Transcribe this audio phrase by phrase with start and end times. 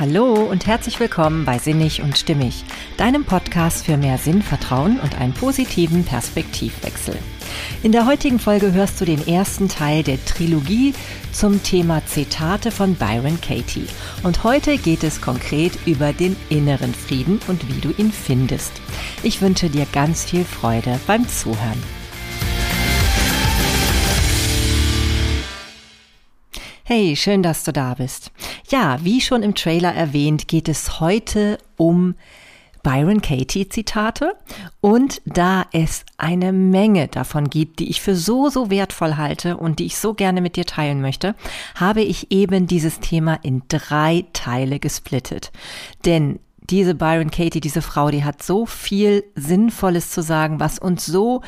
[0.00, 2.62] Hallo und herzlich willkommen bei Sinnig und Stimmig,
[2.96, 7.18] deinem Podcast für mehr Sinnvertrauen und einen positiven Perspektivwechsel.
[7.82, 10.94] In der heutigen Folge hörst du den ersten Teil der Trilogie
[11.32, 13.88] zum Thema Zitate von Byron Katie.
[14.22, 18.70] Und heute geht es konkret über den inneren Frieden und wie du ihn findest.
[19.24, 21.82] Ich wünsche dir ganz viel Freude beim Zuhören.
[26.84, 28.30] Hey, schön, dass du da bist.
[28.68, 32.14] Ja, wie schon im Trailer erwähnt, geht es heute um
[32.82, 34.34] Byron Katie Zitate
[34.82, 39.78] und da es eine Menge davon gibt, die ich für so, so wertvoll halte und
[39.78, 41.34] die ich so gerne mit dir teilen möchte,
[41.76, 45.50] habe ich eben dieses Thema in drei Teile gesplittet.
[46.04, 46.38] Denn
[46.70, 51.42] diese Byron Katie, diese Frau, die hat so viel Sinnvolles zu sagen, was uns so,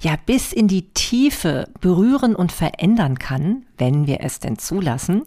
[0.00, 5.22] ja, bis in die Tiefe berühren und verändern kann, wenn wir es denn zulassen,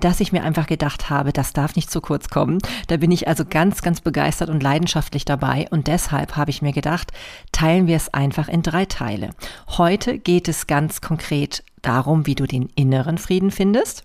[0.00, 2.58] dass ich mir einfach gedacht habe, das darf nicht zu kurz kommen.
[2.86, 6.72] Da bin ich also ganz, ganz begeistert und leidenschaftlich dabei und deshalb habe ich mir
[6.72, 7.12] gedacht,
[7.50, 9.30] teilen wir es einfach in drei Teile.
[9.68, 14.04] Heute geht es ganz konkret darum, wie du den inneren Frieden findest.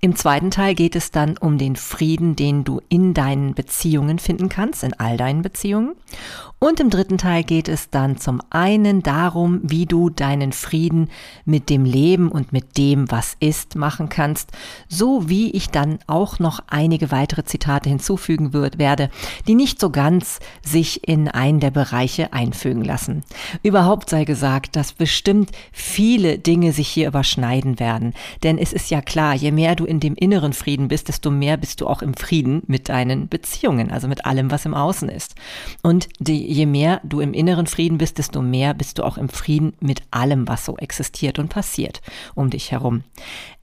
[0.00, 4.48] Im zweiten Teil geht es dann um den Frieden, den du in deinen Beziehungen finden
[4.48, 5.94] kannst, in all deinen Beziehungen.
[6.62, 11.08] Und im dritten Teil geht es dann zum einen darum, wie du deinen Frieden
[11.46, 14.52] mit dem Leben und mit dem, was ist, machen kannst,
[14.86, 19.08] so wie ich dann auch noch einige weitere Zitate hinzufügen wird, werde,
[19.48, 23.22] die nicht so ganz sich in einen der Bereiche einfügen lassen.
[23.62, 29.00] Überhaupt sei gesagt, dass bestimmt viele Dinge sich hier überschneiden werden, denn es ist ja
[29.00, 32.12] klar, je mehr du in dem inneren Frieden bist, desto mehr bist du auch im
[32.12, 35.36] Frieden mit deinen Beziehungen, also mit allem, was im Außen ist.
[35.82, 39.28] Und die je mehr du im inneren Frieden bist, desto mehr bist du auch im
[39.28, 42.00] Frieden mit allem, was so existiert und passiert
[42.34, 43.04] um dich herum.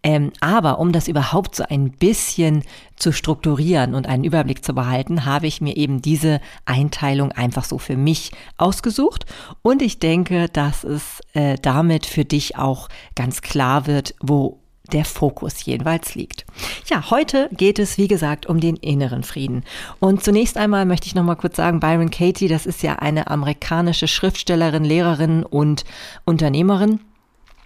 [0.03, 2.63] Ähm, aber um das überhaupt so ein bisschen
[2.95, 7.77] zu strukturieren und einen Überblick zu behalten, habe ich mir eben diese Einteilung einfach so
[7.77, 9.25] für mich ausgesucht.
[9.61, 15.05] Und ich denke, dass es äh, damit für dich auch ganz klar wird, wo der
[15.05, 16.45] Fokus jeweils liegt.
[16.89, 19.63] Ja, heute geht es, wie gesagt, um den inneren Frieden.
[19.99, 23.27] Und zunächst einmal möchte ich noch mal kurz sagen, Byron Katie, das ist ja eine
[23.27, 25.83] amerikanische Schriftstellerin, Lehrerin und
[26.25, 26.99] Unternehmerin.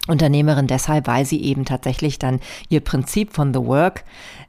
[0.07, 2.39] Unternehmerin deshalb, weil sie eben tatsächlich dann
[2.69, 4.03] ihr Prinzip von The Work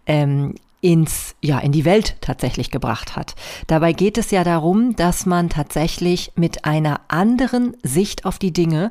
[0.07, 3.35] ähm, ins, ja, in die Welt tatsächlich gebracht hat.
[3.69, 8.91] Dabei geht es ja darum, dass man tatsächlich mit einer anderen Sicht auf die Dinge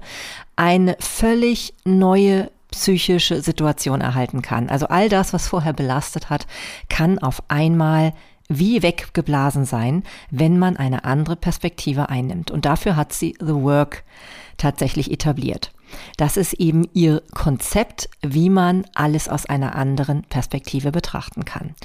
[0.56, 4.70] eine völlig neue psychische Situation erhalten kann.
[4.70, 6.48] Also all das, was vorher belastet hat,
[6.90, 8.14] kann auf einmal
[8.48, 12.52] wie weggeblasen sein, wenn man eine andere Perspektive einnimmt.
[12.52, 14.04] Und dafür hat sie The Work
[14.58, 15.72] tatsächlich etabliert.
[16.18, 21.75] Das ist eben ihr Konzept, wie man alles aus einer anderen Perspektive betrachten kann.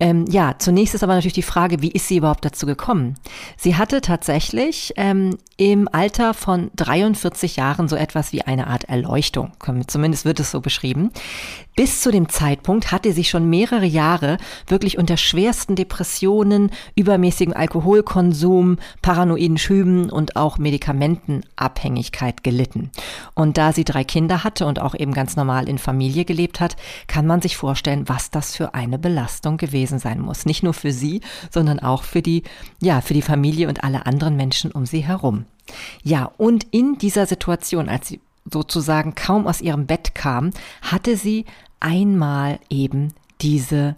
[0.00, 3.14] Ähm, ja, zunächst ist aber natürlich die Frage, wie ist sie überhaupt dazu gekommen?
[3.56, 9.52] Sie hatte tatsächlich ähm, im Alter von 43 Jahren so etwas wie eine Art Erleuchtung.
[9.86, 11.10] Zumindest wird es so beschrieben.
[11.74, 18.78] Bis zu dem Zeitpunkt hatte sie schon mehrere Jahre wirklich unter schwersten Depressionen, übermäßigem Alkoholkonsum,
[19.00, 22.90] paranoiden Schüben und auch Medikamentenabhängigkeit gelitten.
[23.34, 26.76] Und da sie drei Kinder hatte und auch eben ganz normal in Familie gelebt hat,
[27.06, 30.46] kann man sich vorstellen, was das für eine Belastung gewesen sein muss.
[30.46, 31.20] Nicht nur für sie,
[31.50, 32.42] sondern auch für die,
[32.80, 35.44] ja, für die Familie und alle anderen Menschen um sie herum.
[36.02, 38.20] Ja, und in dieser Situation, als sie
[38.50, 40.50] sozusagen kaum aus ihrem Bett kam,
[40.82, 41.44] hatte sie
[41.80, 43.96] einmal eben diese,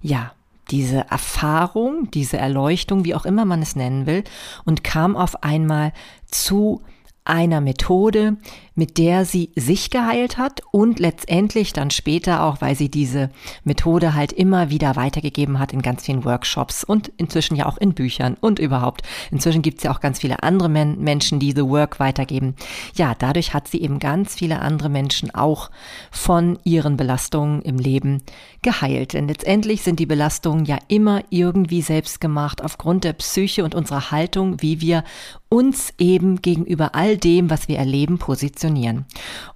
[0.00, 0.32] ja,
[0.70, 4.24] diese Erfahrung, diese Erleuchtung, wie auch immer man es nennen will,
[4.64, 5.92] und kam auf einmal
[6.26, 6.82] zu
[7.24, 8.36] einer Methode,
[8.74, 13.30] mit der sie sich geheilt hat und letztendlich dann später auch, weil sie diese
[13.64, 17.94] Methode halt immer wieder weitergegeben hat in ganz vielen Workshops und inzwischen ja auch in
[17.94, 19.02] Büchern und überhaupt.
[19.30, 22.54] Inzwischen gibt es ja auch ganz viele andere Men Menschen, die The Work weitergeben.
[22.94, 25.70] Ja, dadurch hat sie eben ganz viele andere Menschen auch
[26.10, 28.22] von ihren Belastungen im Leben
[28.62, 29.12] geheilt.
[29.12, 34.10] Denn letztendlich sind die Belastungen ja immer irgendwie selbst gemacht aufgrund der Psyche und unserer
[34.10, 35.04] Haltung, wie wir
[35.48, 38.61] uns eben gegenüber all dem, was wir erleben, positionieren.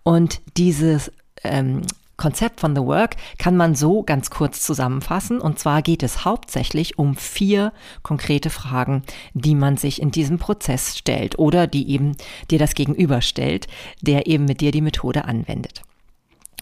[0.02, 1.12] Und dieses
[1.44, 1.82] ähm,
[2.16, 5.40] Konzept von The Work kann man so ganz kurz zusammenfassen.
[5.40, 7.72] Und zwar geht es hauptsächlich um vier
[8.02, 9.02] konkrete Fragen,
[9.34, 12.16] die man sich in diesem Prozess stellt oder die eben
[12.50, 13.66] dir das gegenüberstellt,
[14.00, 15.82] der eben mit dir die Methode anwendet.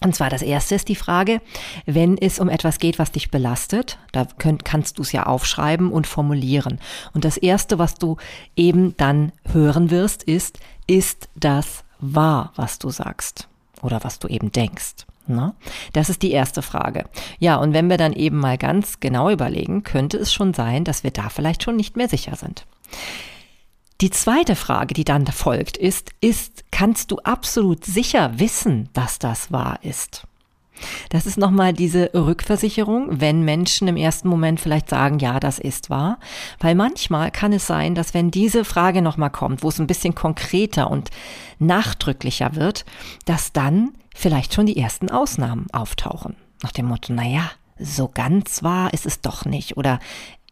[0.03, 1.41] Und zwar das erste ist die Frage,
[1.85, 5.89] wenn es um etwas geht, was dich belastet, da könnt, kannst du es ja aufschreiben
[5.89, 6.79] und formulieren.
[7.13, 8.17] Und das erste, was du
[8.57, 13.47] eben dann hören wirst, ist, ist das wahr, was du sagst
[13.81, 15.05] oder was du eben denkst.
[15.27, 15.55] Na,
[15.93, 17.05] das ist die erste Frage.
[17.39, 21.03] Ja, und wenn wir dann eben mal ganz genau überlegen, könnte es schon sein, dass
[21.03, 22.67] wir da vielleicht schon nicht mehr sicher sind.
[24.01, 29.51] Die zweite Frage, die dann folgt, ist, ist, kannst du absolut sicher wissen, dass das
[29.51, 30.27] wahr ist?
[31.09, 35.89] Das ist nochmal diese Rückversicherung, wenn Menschen im ersten Moment vielleicht sagen, ja, das ist
[35.89, 36.19] wahr.
[36.59, 40.15] Weil manchmal kann es sein, dass wenn diese Frage nochmal kommt, wo es ein bisschen
[40.15, 41.09] konkreter und
[41.59, 42.85] nachdrücklicher wird,
[43.25, 46.35] dass dann vielleicht schon die ersten Ausnahmen auftauchen.
[46.63, 49.77] Nach dem Motto, naja, so ganz wahr ist es doch nicht.
[49.77, 49.99] Oder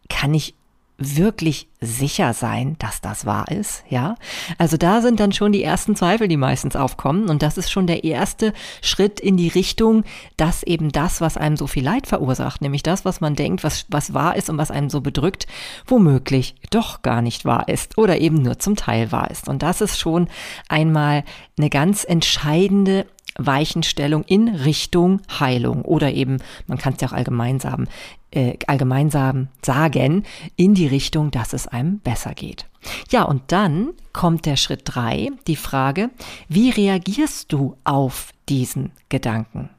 [0.08, 0.54] kann ich
[0.96, 4.14] wirklich sicher sein, dass das wahr ist, ja?
[4.58, 7.88] Also da sind dann schon die ersten Zweifel, die meistens aufkommen und das ist schon
[7.88, 10.04] der erste Schritt in die Richtung,
[10.36, 13.86] dass eben das, was einem so viel Leid verursacht, nämlich das, was man denkt, was,
[13.88, 15.46] was wahr ist und was einem so bedrückt,
[15.86, 19.48] womöglich doch gar nicht wahr ist oder eben nur zum Teil wahr ist.
[19.48, 20.28] Und das ist schon
[20.68, 21.24] einmal
[21.58, 23.06] eine ganz entscheidende
[23.36, 27.88] Weichenstellung in Richtung Heilung oder eben, man kann es ja auch allgemein sagen,
[28.34, 30.24] äh, allgemeinsam sagen,
[30.56, 32.66] in die Richtung, dass es einem besser geht.
[33.10, 36.10] Ja, und dann kommt der Schritt drei, die Frage,
[36.48, 39.70] wie reagierst du auf diesen Gedanken?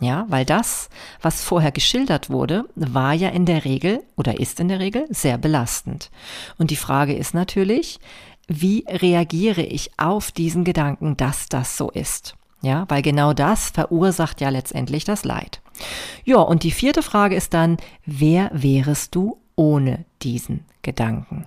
[0.00, 0.88] Ja, weil das,
[1.20, 5.36] was vorher geschildert wurde, war ja in der Regel oder ist in der Regel sehr
[5.36, 6.10] belastend.
[6.56, 8.00] Und die Frage ist natürlich,
[8.48, 12.34] wie reagiere ich auf diesen Gedanken, dass das so ist?
[12.62, 15.62] Ja, weil genau das verursacht ja letztendlich das Leid.
[16.24, 21.46] Ja, und die vierte Frage ist dann, wer wärest du ohne diesen Gedanken?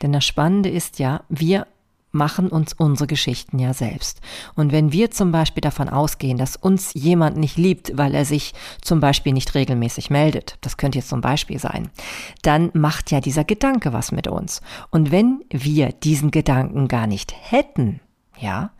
[0.00, 1.66] Denn das Spannende ist ja, wir
[2.10, 4.20] machen uns unsere Geschichten ja selbst.
[4.54, 8.54] Und wenn wir zum Beispiel davon ausgehen, dass uns jemand nicht liebt, weil er sich
[8.80, 11.90] zum Beispiel nicht regelmäßig meldet, das könnte jetzt zum Beispiel sein,
[12.42, 14.62] dann macht ja dieser Gedanke was mit uns.
[14.90, 18.00] Und wenn wir diesen Gedanken gar nicht hätten,
[18.40, 18.70] ja,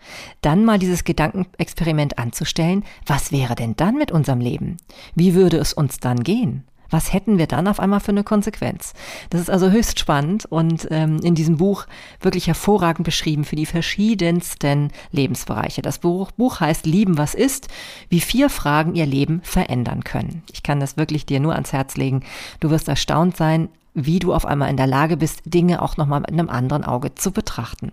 [0.41, 4.77] dann mal dieses Gedankenexperiment anzustellen, was wäre denn dann mit unserem Leben?
[5.15, 6.65] Wie würde es uns dann gehen?
[6.91, 8.95] Was hätten wir dann auf einmal für eine Konsequenz?
[9.31, 11.87] Das ist also höchst spannend und ähm, in diesem Buch
[12.21, 15.83] wirklich hervorragend beschrieben für die verschiedensten Lebensbereiche.
[15.83, 17.69] Das Buch, Buch heißt Lieben, was ist,
[18.09, 20.43] wie vier Fragen ihr Leben verändern können.
[20.53, 22.23] Ich kann das wirklich dir nur ans Herz legen.
[22.61, 23.69] Du wirst erstaunt sein,
[24.07, 27.15] wie du auf einmal in der Lage bist, Dinge auch nochmal mit einem anderen Auge
[27.15, 27.93] zu betrachten.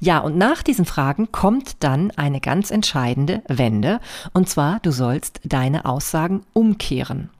[0.00, 4.00] Ja, und nach diesen Fragen kommt dann eine ganz entscheidende Wende,
[4.32, 7.30] und zwar, du sollst deine Aussagen umkehren.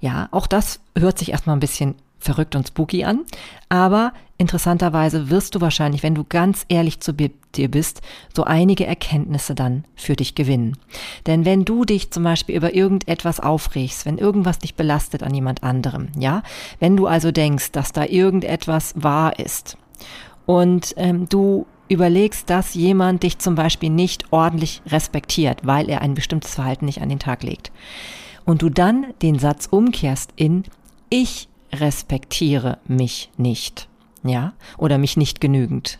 [0.00, 3.20] Ja, auch das hört sich erstmal ein bisschen verrückt und spooky an,
[3.68, 8.02] aber interessanterweise wirst du wahrscheinlich, wenn du ganz ehrlich zu dir bist,
[8.34, 10.76] so einige Erkenntnisse dann für dich gewinnen.
[11.26, 15.62] Denn wenn du dich zum Beispiel über irgendetwas aufregst, wenn irgendwas dich belastet an jemand
[15.62, 16.42] anderem, ja,
[16.80, 19.78] wenn du also denkst, dass da irgendetwas wahr ist
[20.44, 26.14] und ähm, du überlegst, dass jemand dich zum Beispiel nicht ordentlich respektiert, weil er ein
[26.14, 27.70] bestimmtes Verhalten nicht an den Tag legt,
[28.44, 30.64] und du dann den Satz umkehrst in
[31.10, 33.88] ich respektiere mich nicht,
[34.22, 35.98] ja, oder mich nicht genügend,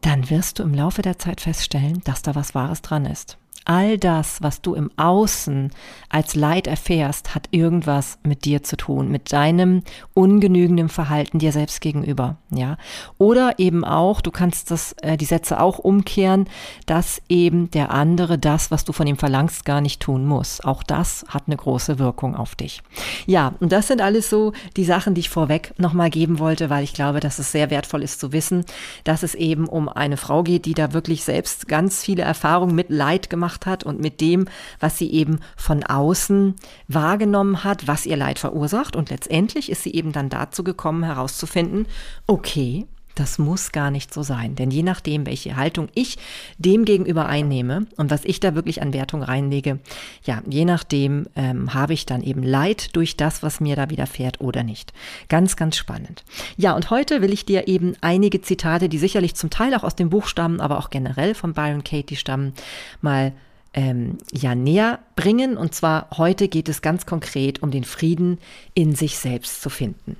[0.00, 3.98] dann wirst du im Laufe der Zeit feststellen, dass da was Wahres dran ist all
[3.98, 5.70] das, was du im Außen
[6.08, 9.82] als Leid erfährst, hat irgendwas mit dir zu tun, mit deinem
[10.14, 12.78] ungenügenden Verhalten dir selbst gegenüber, ja.
[13.18, 16.48] Oder eben auch, du kannst das, äh, die Sätze auch umkehren,
[16.86, 20.62] dass eben der andere das, was du von ihm verlangst, gar nicht tun muss.
[20.62, 22.82] Auch das hat eine große Wirkung auf dich.
[23.26, 26.84] Ja, und das sind alles so die Sachen, die ich vorweg nochmal geben wollte, weil
[26.84, 28.64] ich glaube, dass es sehr wertvoll ist zu wissen,
[29.04, 32.88] dass es eben um eine Frau geht, die da wirklich selbst ganz viele Erfahrungen mit
[32.88, 34.46] Leid gemacht gemacht hat und mit dem,
[34.80, 36.54] was sie eben von außen
[36.88, 38.96] wahrgenommen hat, was ihr Leid verursacht.
[38.96, 41.86] Und letztendlich ist sie eben dann dazu gekommen, herauszufinden,
[42.26, 44.54] okay, das muss gar nicht so sein.
[44.54, 46.18] Denn je nachdem, welche Haltung ich
[46.56, 49.80] dem gegenüber einnehme und was ich da wirklich an Wertung reinlege,
[50.22, 54.40] ja, je nachdem ähm, habe ich dann eben Leid durch das, was mir da widerfährt
[54.40, 54.92] oder nicht.
[55.28, 56.22] Ganz, ganz spannend.
[56.56, 59.96] Ja, und heute will ich dir eben einige Zitate, die sicherlich zum Teil auch aus
[59.96, 62.52] dem Buch stammen, aber auch generell von Byron Katie stammen,
[63.00, 63.32] mal
[63.74, 65.56] ähm, ja näher bringen.
[65.56, 68.38] Und zwar heute geht es ganz konkret um den Frieden
[68.74, 70.16] in sich selbst zu finden.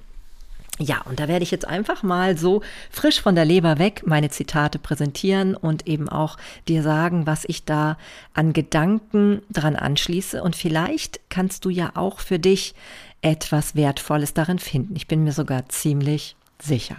[0.81, 4.31] Ja, und da werde ich jetzt einfach mal so frisch von der Leber weg meine
[4.31, 6.37] Zitate präsentieren und eben auch
[6.69, 7.99] dir sagen, was ich da
[8.33, 10.41] an Gedanken dran anschließe.
[10.41, 12.75] Und vielleicht kannst du ja auch für dich
[13.23, 14.95] etwas Wertvolles darin finden.
[14.95, 16.97] Ich bin mir sogar ziemlich sicher.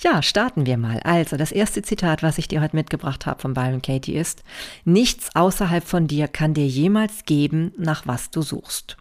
[0.00, 1.00] Ja, starten wir mal.
[1.00, 4.42] Also, das erste Zitat, was ich dir heute mitgebracht habe von Byron Katie ist,
[4.84, 8.96] nichts außerhalb von dir kann dir jemals geben, nach was du suchst.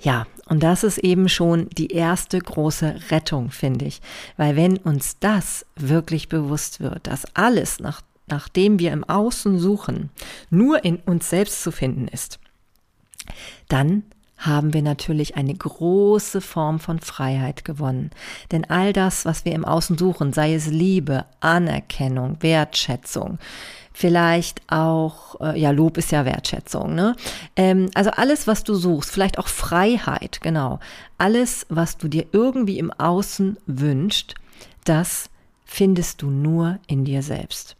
[0.00, 4.00] Ja, und das ist eben schon die erste große Rettung, finde ich.
[4.36, 10.10] Weil wenn uns das wirklich bewusst wird, dass alles, nach nachdem wir im Außen suchen,
[10.50, 12.40] nur in uns selbst zu finden ist,
[13.68, 14.02] dann
[14.38, 18.10] haben wir natürlich eine große Form von Freiheit gewonnen.
[18.52, 23.38] Denn all das, was wir im Außen suchen, sei es Liebe, Anerkennung, Wertschätzung,
[23.92, 27.16] vielleicht auch, äh, ja, Lob ist ja Wertschätzung, ne?
[27.56, 30.80] Ähm, also alles, was du suchst, vielleicht auch Freiheit, genau.
[31.16, 34.34] Alles, was du dir irgendwie im Außen wünscht,
[34.84, 35.30] das
[35.64, 37.76] findest du nur in dir selbst.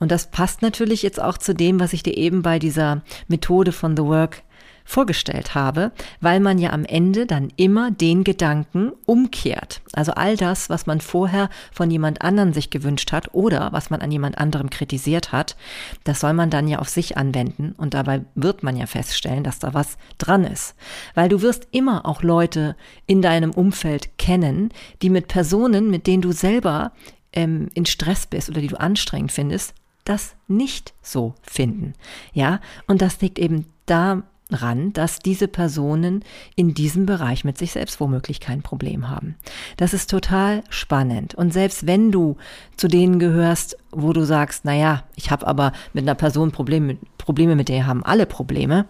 [0.00, 3.70] Und das passt natürlich jetzt auch zu dem, was ich dir eben bei dieser Methode
[3.70, 4.42] von The Work
[4.90, 9.82] vorgestellt habe, weil man ja am Ende dann immer den Gedanken umkehrt.
[9.92, 14.00] Also all das, was man vorher von jemand anderen sich gewünscht hat oder was man
[14.00, 15.56] an jemand anderem kritisiert hat,
[16.02, 19.60] das soll man dann ja auf sich anwenden und dabei wird man ja feststellen, dass
[19.60, 20.74] da was dran ist.
[21.14, 22.74] Weil du wirst immer auch Leute
[23.06, 24.70] in deinem Umfeld kennen,
[25.02, 26.92] die mit Personen, mit denen du selber
[27.32, 31.92] ähm, in Stress bist oder die du anstrengend findest, das nicht so finden.
[32.32, 36.24] Ja, und das liegt eben da ran, dass diese Personen
[36.56, 39.36] in diesem Bereich mit sich selbst womöglich kein Problem haben.
[39.76, 41.34] Das ist total spannend.
[41.34, 42.36] Und selbst wenn du
[42.76, 46.98] zu denen gehörst, wo du sagst, na ja, ich habe aber mit einer Person Probleme,
[47.18, 48.86] Probleme, mit der haben alle Probleme,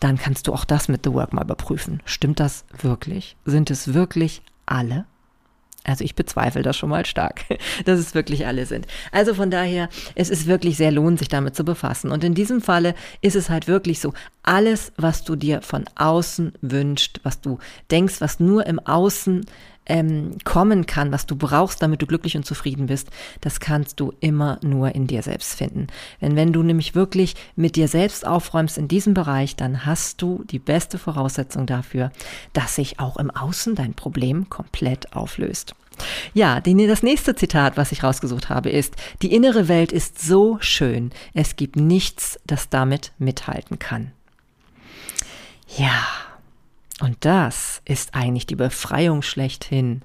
[0.00, 2.02] dann kannst du auch das mit The Work mal überprüfen.
[2.04, 3.36] Stimmt das wirklich?
[3.44, 5.06] Sind es wirklich alle?
[5.84, 7.44] Also ich bezweifle das schon mal stark,
[7.84, 8.86] dass es wirklich alle sind.
[9.10, 12.10] Also von daher, es ist wirklich sehr lohnend, sich damit zu befassen.
[12.10, 14.12] Und in diesem Falle ist es halt wirklich so,
[14.42, 17.58] alles, was du dir von außen wünscht, was du
[17.90, 19.44] denkst, was nur im Außen
[19.86, 23.08] ähm, kommen kann, was du brauchst, damit du glücklich und zufrieden bist,
[23.40, 25.88] das kannst du immer nur in dir selbst finden.
[26.20, 30.44] Denn wenn du nämlich wirklich mit dir selbst aufräumst in diesem Bereich, dann hast du
[30.44, 32.12] die beste Voraussetzung dafür,
[32.52, 35.74] dass sich auch im Außen dein Problem komplett auflöst.
[36.32, 40.56] Ja, die, das nächste Zitat, was ich rausgesucht habe, ist, die innere Welt ist so
[40.60, 44.12] schön, es gibt nichts, das damit mithalten kann.
[45.76, 46.02] Ja,
[47.02, 50.02] und das ist eigentlich die Befreiung schlechthin,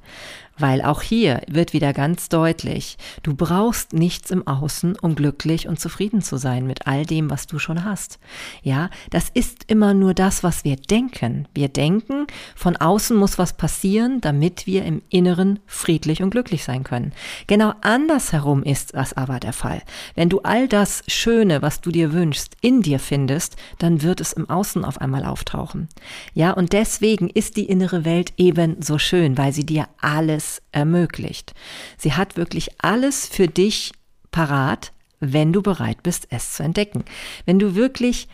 [0.58, 5.80] weil auch hier wird wieder ganz deutlich, du brauchst nichts im Außen, um glücklich und
[5.80, 8.20] zufrieden zu sein mit all dem, was du schon hast.
[8.64, 11.48] Ja, das ist immer nur das, was wir denken.
[11.54, 16.84] Wir denken, von außen muss was passieren, damit wir im Inneren friedlich und glücklich sein
[16.84, 17.14] können.
[17.48, 19.82] Genau andersherum ist das aber der Fall.
[20.16, 24.34] Wenn du all das Schöne, was du dir wünschst, in dir findest, dann wird es
[24.34, 25.88] im Außen auf einmal auftauchen.
[26.34, 30.62] Ja, und deswegen ist die innere Welt eben so schön, weil sie dir alles alles
[30.72, 31.54] ermöglicht.
[31.98, 33.92] Sie hat wirklich alles für dich
[34.32, 37.04] parat, wenn du bereit bist, es zu entdecken.
[37.46, 38.28] Wenn du wirklich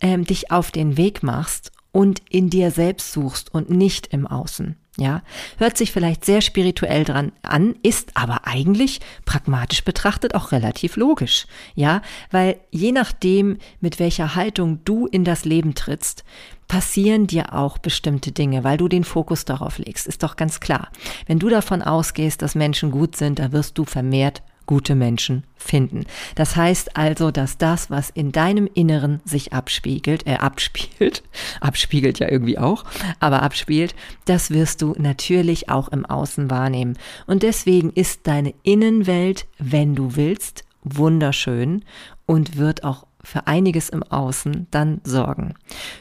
[0.00, 4.76] ähm, dich auf den Weg machst und in dir selbst suchst und nicht im Außen.
[4.98, 5.22] Ja,
[5.58, 11.46] hört sich vielleicht sehr spirituell dran an, ist aber eigentlich pragmatisch betrachtet auch relativ logisch.
[11.76, 16.24] Ja, weil je nachdem, mit welcher Haltung du in das Leben trittst,
[16.66, 20.06] passieren dir auch bestimmte Dinge, weil du den Fokus darauf legst.
[20.06, 20.88] Ist doch ganz klar.
[21.26, 26.04] Wenn du davon ausgehst, dass Menschen gut sind, da wirst du vermehrt gute Menschen finden.
[26.36, 31.24] Das heißt also, dass das, was in deinem Inneren sich abspiegelt, äh, abspielt,
[31.60, 32.84] abspiegelt ja irgendwie auch,
[33.18, 33.96] aber abspielt,
[34.26, 36.96] das wirst du natürlich auch im Außen wahrnehmen.
[37.26, 41.84] Und deswegen ist deine Innenwelt, wenn du willst, wunderschön
[42.26, 45.54] und wird auch für einiges im Außen dann sorgen.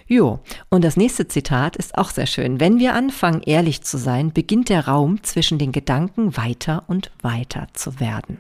[0.06, 2.60] Jo, und das nächste Zitat ist auch sehr schön.
[2.60, 7.68] Wenn wir anfangen, ehrlich zu sein, beginnt der Raum zwischen den Gedanken weiter und weiter
[7.74, 8.38] zu werden.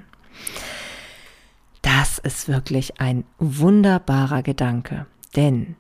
[1.82, 5.06] Das ist wirklich ein wunderbarer Gedanke,
[5.36, 5.76] denn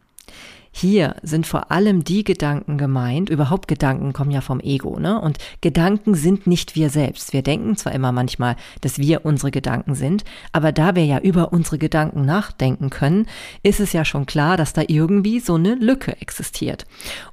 [0.71, 5.19] hier sind vor allem die Gedanken gemeint, überhaupt Gedanken kommen ja vom Ego, ne?
[5.19, 7.33] Und Gedanken sind nicht wir selbst.
[7.33, 11.51] Wir denken zwar immer manchmal, dass wir unsere Gedanken sind, aber da wir ja über
[11.51, 13.25] unsere Gedanken nachdenken können,
[13.63, 16.85] ist es ja schon klar, dass da irgendwie so eine Lücke existiert.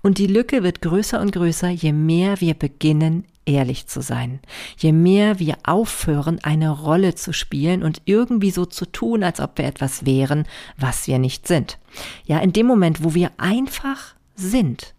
[0.03, 4.41] Und die Lücke wird größer und größer, je mehr wir beginnen, ehrlich zu sein.
[4.77, 9.57] Je mehr wir aufhören, eine Rolle zu spielen und irgendwie so zu tun, als ob
[9.57, 11.79] wir etwas wären, was wir nicht sind.
[12.27, 14.93] Ja, in dem Moment, wo wir einfach sind.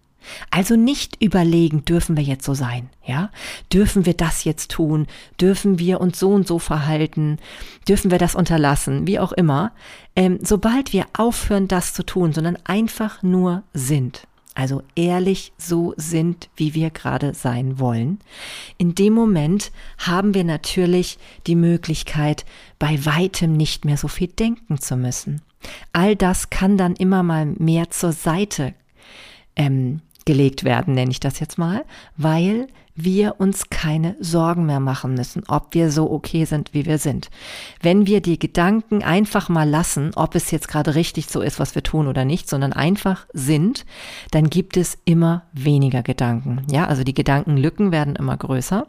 [0.49, 3.31] Also nicht überlegen, dürfen wir jetzt so sein, ja?
[3.71, 5.07] Dürfen wir das jetzt tun?
[5.39, 7.37] Dürfen wir uns so und so verhalten?
[7.87, 9.07] Dürfen wir das unterlassen?
[9.07, 9.71] Wie auch immer.
[10.15, 14.27] Ähm, sobald wir aufhören, das zu tun, sondern einfach nur sind,
[14.57, 18.17] also ehrlich so sind, wie wir gerade sein wollen,
[18.79, 22.43] in dem Moment haben wir natürlich die Möglichkeit,
[22.79, 25.43] bei weitem nicht mehr so viel denken zu müssen.
[25.93, 28.73] All das kann dann immer mal mehr zur Seite
[29.55, 31.85] ähm, gelegt werden, nenne ich das jetzt mal,
[32.15, 36.97] weil wir uns keine Sorgen mehr machen müssen, ob wir so okay sind, wie wir
[36.97, 37.29] sind.
[37.81, 41.75] Wenn wir die Gedanken einfach mal lassen, ob es jetzt gerade richtig so ist, was
[41.75, 43.85] wir tun oder nicht, sondern einfach sind,
[44.31, 46.63] dann gibt es immer weniger Gedanken.
[46.71, 48.87] Ja, also die Gedankenlücken werden immer größer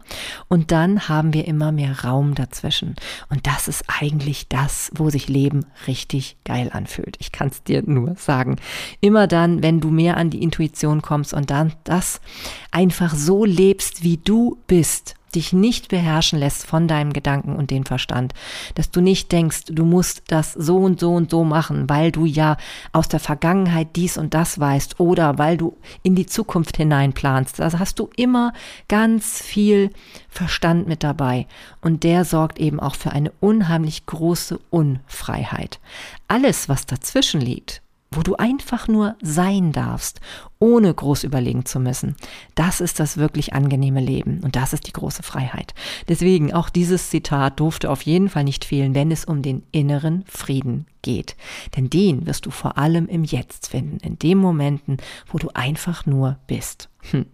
[0.49, 2.97] und dann haben wir immer mehr Raum dazwischen.
[3.29, 7.17] Und das ist eigentlich das, wo sich Leben richtig geil anfühlt.
[7.21, 8.57] Ich kann es dir nur sagen.
[9.01, 12.23] Immer dann, wenn du mehr an die Intuition kommst und dann das
[12.71, 17.85] einfach so lebst, wie du bist, dich nicht beherrschen lässt von deinem Gedanken und dem
[17.85, 18.33] Verstand,
[18.75, 22.25] dass du nicht denkst, du musst das so und so und so machen, weil du
[22.25, 22.57] ja
[22.93, 27.61] aus der Vergangenheit dies und das weißt oder weil du in die Zukunft hinein planst.
[27.61, 28.53] Also hast du immer
[28.89, 29.91] ganz viel
[30.29, 31.47] Verstand mit dabei
[31.81, 35.81] und der sorgt eben auch für eine unheimlich große Unfreiheit.
[36.27, 40.21] Alles, was dazwischen liegt, wo du einfach nur sein darfst,
[40.59, 42.17] ohne groß überlegen zu müssen.
[42.55, 45.75] Das ist das wirklich angenehme Leben und das ist die große Freiheit.
[46.09, 50.25] Deswegen auch dieses Zitat durfte auf jeden Fall nicht fehlen, wenn es um den inneren
[50.27, 51.37] Frieden geht.
[51.77, 54.97] Denn den wirst du vor allem im Jetzt finden, in den Momenten,
[55.27, 56.89] wo du einfach nur bist.
[57.11, 57.27] Hm.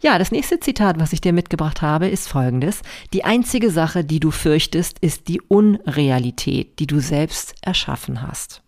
[0.00, 2.82] Ja, das nächste Zitat, was ich dir mitgebracht habe, ist folgendes.
[3.12, 8.62] Die einzige Sache, die du fürchtest, ist die Unrealität, die du selbst erschaffen hast.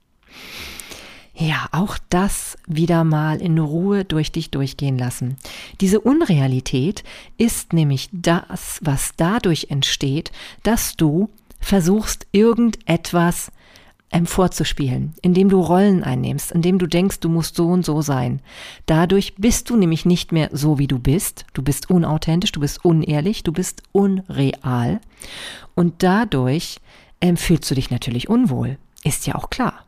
[1.39, 5.37] Ja, auch das wieder mal in Ruhe durch dich durchgehen lassen.
[5.83, 7.05] Diese Unrealität
[7.37, 11.29] ist nämlich das, was dadurch entsteht, dass du
[11.61, 13.53] versuchst, irgendetwas
[14.11, 18.41] ähm, vorzuspielen, indem du Rollen einnimmst, indem du denkst, du musst so und so sein.
[18.87, 21.45] Dadurch bist du nämlich nicht mehr so, wie du bist.
[21.53, 25.01] Du bist unauthentisch, du bist unehrlich, du bist unreal.
[25.75, 26.79] Und dadurch
[27.21, 28.79] ähm, fühlst du dich natürlich unwohl.
[29.05, 29.86] Ist ja auch klar.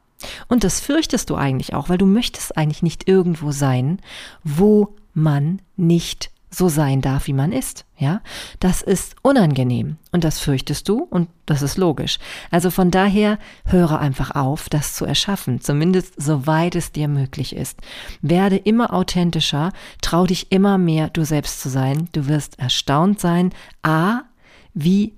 [0.49, 4.01] Und das fürchtest du eigentlich auch, weil du möchtest eigentlich nicht irgendwo sein,
[4.45, 7.85] wo man nicht so sein darf, wie man ist.
[7.99, 8.23] Ja,
[8.61, 12.19] das ist unangenehm und das fürchtest du und das ist logisch.
[12.51, 17.81] Also von daher höre einfach auf, das zu erschaffen, zumindest soweit es dir möglich ist.
[18.23, 22.09] Werde immer authentischer, trau dich immer mehr, du selbst zu sein.
[22.13, 23.53] Du wirst erstaunt sein,
[23.83, 24.21] a,
[24.75, 25.18] wie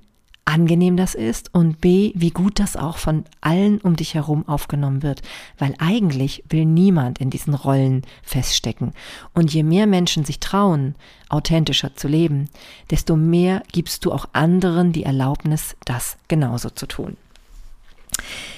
[0.51, 5.03] angenehm das ist und b, wie gut das auch von allen um dich herum aufgenommen
[5.03, 5.23] wird,
[5.59, 8.93] weil eigentlich will niemand in diesen Rollen feststecken.
[9.33, 10.97] Und je mehr Menschen sich trauen,
[11.29, 12.49] authentischer zu leben,
[12.91, 17.17] desto mehr gibst du auch anderen die Erlaubnis, das genauso zu tun.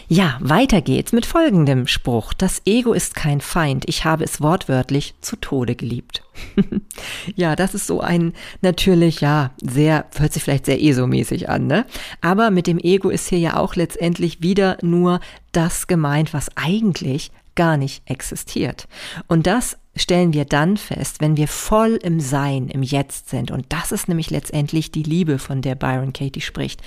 [0.08, 2.34] Ja, weiter geht's mit folgendem Spruch.
[2.34, 3.88] Das Ego ist kein Feind.
[3.88, 6.22] Ich habe es wortwörtlich zu Tode geliebt.
[7.36, 11.86] ja, das ist so ein natürlich, ja, sehr, hört sich vielleicht sehr ESO-mäßig an, ne?
[12.20, 15.20] Aber mit dem Ego ist hier ja auch letztendlich wieder nur
[15.52, 18.88] das gemeint, was eigentlich gar nicht existiert.
[19.28, 23.50] Und das stellen wir dann fest, wenn wir voll im Sein, im Jetzt sind.
[23.50, 26.80] Und das ist nämlich letztendlich die Liebe, von der Byron Katie spricht.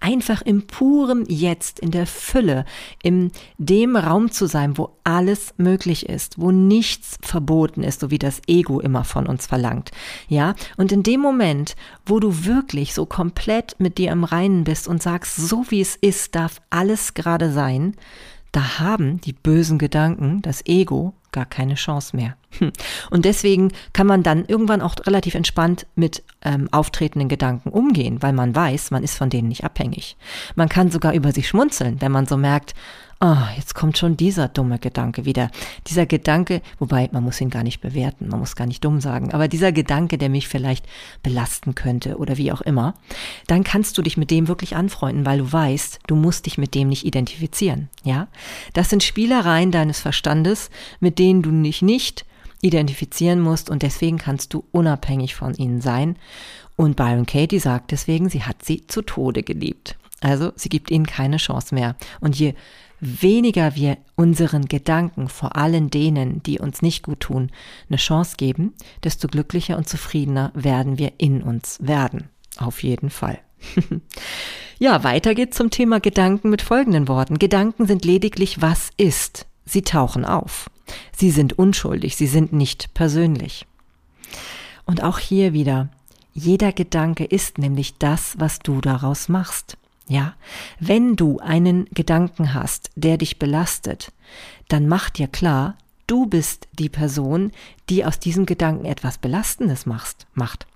[0.00, 2.64] Einfach im purem Jetzt, in der Fülle,
[3.02, 8.18] in dem Raum zu sein, wo alles möglich ist, wo nichts verboten ist, so wie
[8.18, 9.92] das Ego immer von uns verlangt.
[10.28, 10.54] Ja?
[10.76, 11.76] Und in dem Moment,
[12.06, 15.94] wo du wirklich so komplett mit dir im Reinen bist und sagst, so wie es
[15.94, 17.94] ist, darf alles gerade sein,
[18.52, 22.36] da haben die bösen Gedanken, das Ego, gar keine Chance mehr.
[22.58, 22.72] Hm.
[23.10, 28.32] Und deswegen kann man dann irgendwann auch relativ entspannt mit ähm, auftretenden Gedanken umgehen, weil
[28.32, 30.16] man weiß, man ist von denen nicht abhängig.
[30.56, 32.74] Man kann sogar über sich schmunzeln, wenn man so merkt,
[33.20, 35.50] Ah, jetzt kommt schon dieser dumme Gedanke wieder.
[35.88, 39.32] Dieser Gedanke, wobei man muss ihn gar nicht bewerten, man muss gar nicht dumm sagen,
[39.32, 40.86] aber dieser Gedanke, der mich vielleicht
[41.24, 42.94] belasten könnte oder wie auch immer,
[43.48, 46.76] dann kannst du dich mit dem wirklich anfreunden, weil du weißt, du musst dich mit
[46.76, 48.28] dem nicht identifizieren, ja?
[48.72, 52.24] Das sind Spielereien deines Verstandes, mit denen du dich nicht
[52.60, 56.16] identifizieren musst und deswegen kannst du unabhängig von ihnen sein.
[56.76, 59.96] Und Byron Katie sagt deswegen, sie hat sie zu Tode geliebt.
[60.20, 61.96] Also sie gibt ihnen keine Chance mehr.
[62.20, 62.54] Und je
[63.00, 67.50] weniger wir unseren Gedanken, vor allem denen, die uns nicht gut tun,
[67.88, 72.28] eine Chance geben, desto glücklicher und zufriedener werden wir in uns werden.
[72.58, 73.38] Auf jeden Fall.
[74.78, 77.38] ja, weiter geht's zum Thema Gedanken mit folgenden Worten.
[77.38, 79.46] Gedanken sind lediglich was ist.
[79.64, 80.70] Sie tauchen auf.
[81.14, 83.66] Sie sind unschuldig, sie sind nicht persönlich.
[84.86, 85.90] Und auch hier wieder,
[86.32, 89.76] jeder Gedanke ist nämlich das, was du daraus machst.
[90.08, 90.34] Ja,
[90.80, 94.10] wenn du einen Gedanken hast, der dich belastet,
[94.68, 97.52] dann mach dir klar, du bist die Person,
[97.90, 100.66] die aus diesem Gedanken etwas Belastendes machst, macht.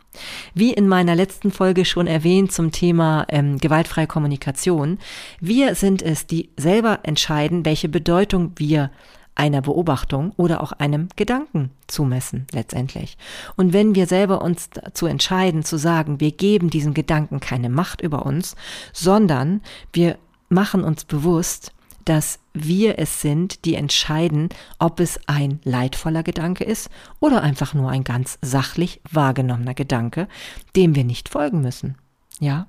[0.53, 4.99] Wie in meiner letzten Folge schon erwähnt zum Thema ähm, gewaltfreie Kommunikation,
[5.41, 8.91] wir sind es, die selber entscheiden, welche Bedeutung wir
[9.35, 13.17] einer Beobachtung oder auch einem Gedanken zumessen letztendlich.
[13.57, 18.01] Und wenn wir selber uns dazu entscheiden zu sagen, wir geben diesem Gedanken keine Macht
[18.01, 18.57] über uns,
[18.93, 20.19] sondern wir
[20.49, 21.73] machen uns bewusst,
[22.05, 26.91] dass wir es sind, die entscheiden, ob es ein leidvoller Gedanke ist
[27.21, 30.29] oder einfach nur ein ganz sachlich wahrgenommener Gedanke,
[30.77, 31.97] dem wir nicht folgen müssen.
[32.41, 32.67] Ja?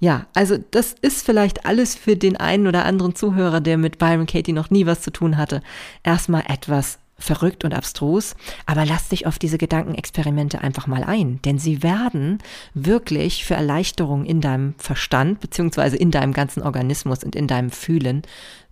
[0.00, 4.26] Ja, also das ist vielleicht alles für den einen oder anderen Zuhörer, der mit Byron
[4.26, 5.62] Katie noch nie was zu tun hatte,
[6.02, 8.34] erstmal etwas verrückt und abstrus,
[8.66, 12.38] aber lass dich auf diese Gedankenexperimente einfach mal ein, denn sie werden
[12.74, 18.22] wirklich für Erleichterung in deinem Verstand beziehungsweise in deinem ganzen Organismus und in deinem Fühlen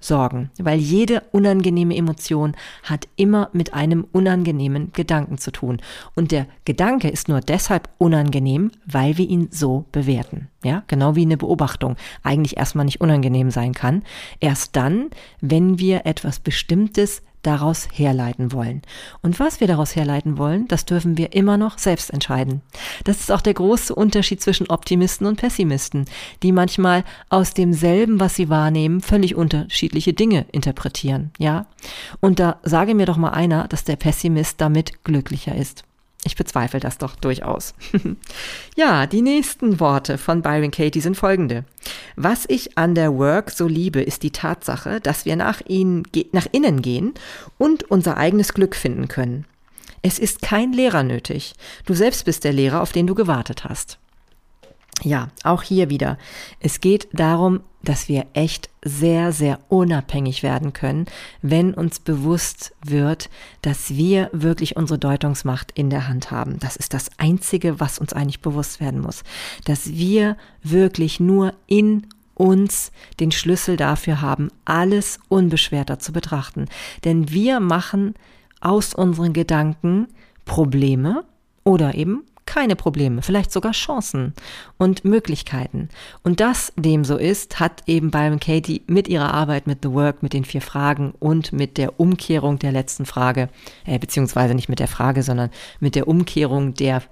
[0.01, 5.81] sorgen, weil jede unangenehme Emotion hat immer mit einem unangenehmen Gedanken zu tun
[6.15, 10.49] und der Gedanke ist nur deshalb unangenehm, weil wir ihn so bewerten.
[10.63, 14.03] Ja, genau wie eine Beobachtung eigentlich erstmal nicht unangenehm sein kann.
[14.41, 15.09] Erst dann,
[15.41, 18.83] wenn wir etwas Bestimmtes daraus herleiten wollen.
[19.23, 22.63] Und was wir daraus herleiten wollen, das dürfen wir immer noch selbst entscheiden.
[23.05, 26.05] Das ist auch der große Unterschied zwischen Optimisten und Pessimisten,
[26.43, 31.67] die manchmal aus demselben, was sie wahrnehmen, völlig unterschiedliche Dinge interpretieren, ja?
[32.21, 35.85] Und da sage mir doch mal einer, dass der Pessimist damit glücklicher ist.
[36.25, 37.75] Ich bezweifle das doch durchaus.
[38.77, 41.65] ja, die nächsten Worte von Byron Katie sind folgende.
[42.15, 46.03] Was ich an der Work so liebe, ist die Tatsache, dass wir nach, ihnen,
[46.33, 47.15] nach innen gehen
[47.57, 49.47] und unser eigenes Glück finden können.
[50.03, 51.55] Es ist kein Lehrer nötig.
[51.87, 54.00] Du selbst bist der Lehrer, auf den du gewartet hast.
[55.03, 56.19] Ja, auch hier wieder.
[56.61, 61.07] Es geht darum, dass wir echt sehr, sehr unabhängig werden können,
[61.41, 63.31] wenn uns bewusst wird,
[63.63, 66.59] dass wir wirklich unsere Deutungsmacht in der Hand haben.
[66.59, 69.23] Das ist das Einzige, was uns eigentlich bewusst werden muss.
[69.65, 76.67] Dass wir wirklich nur in uns den Schlüssel dafür haben, alles unbeschwerter zu betrachten.
[77.05, 78.15] Denn wir machen
[78.61, 80.09] aus unseren Gedanken
[80.45, 81.25] Probleme
[81.65, 84.35] oder eben keine Probleme, vielleicht sogar Chancen
[84.77, 85.89] und Möglichkeiten.
[86.25, 90.25] Und dass dem so ist, hat eben Byron Katie mit ihrer Arbeit mit The Work,
[90.25, 93.51] mit den vier Fragen und mit der Umkehrung der letzten Frage,
[93.87, 97.05] äh, beziehungsweise nicht mit der Frage, sondern mit der Umkehrung der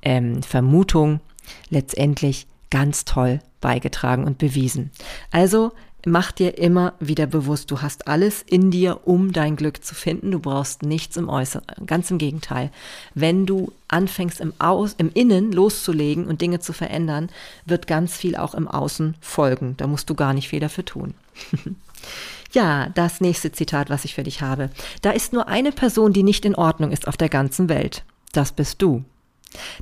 [0.00, 1.20] ähm, Vermutung
[1.68, 4.90] letztendlich ganz toll beigetragen und bewiesen.
[5.30, 5.72] Also
[6.08, 10.30] mach dir immer wieder bewusst, du hast alles in dir, um dein Glück zu finden.
[10.30, 11.86] Du brauchst nichts im Äußeren.
[11.86, 12.70] Ganz im Gegenteil.
[13.14, 17.30] Wenn du anfängst im, Aus, im Innen loszulegen und Dinge zu verändern,
[17.64, 19.74] wird ganz viel auch im Außen folgen.
[19.76, 21.14] Da musst du gar nicht viel dafür tun.
[22.52, 24.70] ja, das nächste Zitat, was ich für dich habe.
[25.02, 28.04] Da ist nur eine Person, die nicht in Ordnung ist auf der ganzen Welt.
[28.32, 29.04] Das bist du.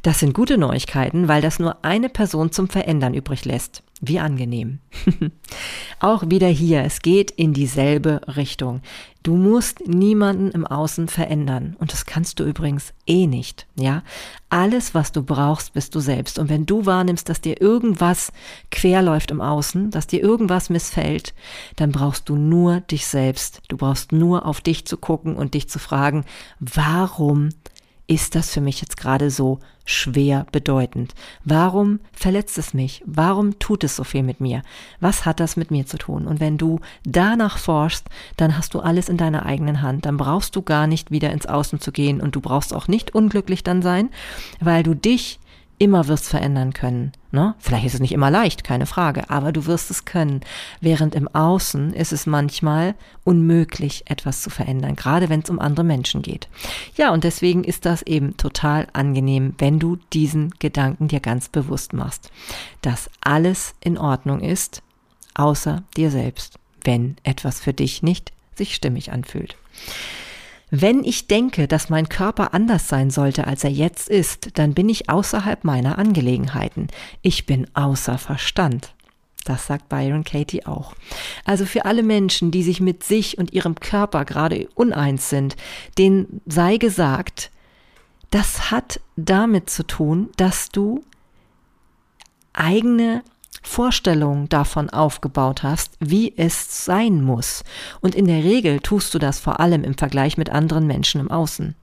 [0.03, 3.83] Das sind gute Neuigkeiten, weil das nur eine Person zum Verändern übrig lässt.
[4.03, 4.81] Wie angenehm.
[6.01, 8.83] Auch wieder hier, es geht in dieselbe Richtung.
[9.23, 11.77] Du musst niemanden im Außen verändern.
[11.79, 14.03] Und das kannst du übrigens eh nicht, ja?
[14.51, 16.39] Alles, was du brauchst, bist du selbst.
[16.39, 18.33] Und wenn du wahrnimmst, dass dir irgendwas
[18.71, 21.35] querläuft im Außen, dass dir irgendwas missfällt,
[21.77, 23.63] dann brauchst du nur dich selbst.
[23.69, 26.25] Du brauchst nur auf dich zu gucken und dich zu fragen,
[26.61, 27.49] warum
[28.09, 31.14] ist das für mich jetzt gerade so schwer bedeutend?
[31.45, 33.03] Warum verletzt es mich?
[33.05, 34.62] Warum tut es so viel mit mir?
[35.01, 36.27] Was hat das mit mir zu tun?
[36.27, 40.07] Und wenn du danach forschst, dann hast du alles in deiner eigenen Hand.
[40.07, 43.14] Dann brauchst du gar nicht wieder ins Außen zu gehen und du brauchst auch nicht
[43.14, 44.11] unglücklich dann sein,
[44.61, 45.40] weil du dich
[45.79, 47.12] immer wirst verändern können.
[47.33, 47.55] Ne?
[47.59, 50.41] Vielleicht ist es nicht immer leicht, keine Frage, aber du wirst es können.
[50.81, 55.85] Während im Außen ist es manchmal unmöglich, etwas zu verändern, gerade wenn es um andere
[55.85, 56.49] Menschen geht.
[56.97, 61.93] Ja, und deswegen ist das eben total angenehm, wenn du diesen Gedanken dir ganz bewusst
[61.93, 62.31] machst,
[62.81, 64.83] dass alles in Ordnung ist,
[65.35, 69.57] außer dir selbst, wenn etwas für dich nicht sich stimmig anfühlt.
[70.70, 74.88] Wenn ich denke, dass mein Körper anders sein sollte, als er jetzt ist, dann bin
[74.88, 76.88] ich außerhalb meiner Angelegenheiten.
[77.22, 78.92] Ich bin außer Verstand.
[79.44, 80.94] Das sagt Byron Katie auch.
[81.44, 85.57] Also für alle Menschen, die sich mit sich und ihrem Körper gerade uneins sind,
[85.98, 87.52] denen sei gesagt,
[88.31, 91.05] das hat damit zu tun, dass du
[92.52, 93.22] eigene
[93.66, 97.64] Vorstellung davon aufgebaut hast, wie es sein muss.
[98.00, 101.31] Und in der Regel tust du das vor allem im Vergleich mit anderen Menschen im
[101.31, 101.74] Außen.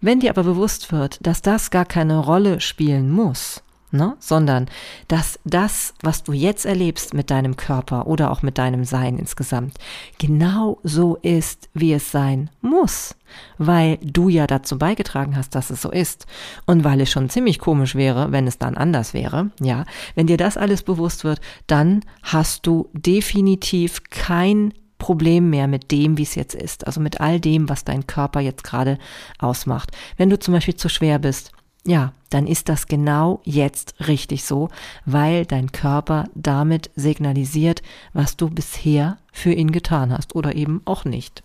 [0.00, 3.62] Wenn dir aber bewusst wird, dass das gar keine Rolle spielen muss,
[3.96, 4.16] ne?
[4.18, 4.66] sondern
[5.08, 9.78] dass das, was du jetzt erlebst mit deinem Körper oder auch mit deinem Sein insgesamt,
[10.18, 13.14] genau so ist, wie es sein muss,
[13.58, 16.26] weil du ja dazu beigetragen hast, dass es so ist
[16.66, 20.36] und weil es schon ziemlich komisch wäre, wenn es dann anders wäre, ja, wenn dir
[20.36, 26.34] das alles bewusst wird, dann hast du definitiv kein Problem mehr mit dem, wie es
[26.34, 26.86] jetzt ist.
[26.86, 28.98] Also mit all dem, was dein Körper jetzt gerade
[29.38, 29.90] ausmacht.
[30.16, 31.52] Wenn du zum Beispiel zu schwer bist,
[31.86, 34.68] ja, dann ist das genau jetzt richtig so,
[35.04, 41.04] weil dein Körper damit signalisiert, was du bisher für ihn getan hast oder eben auch
[41.04, 41.42] nicht.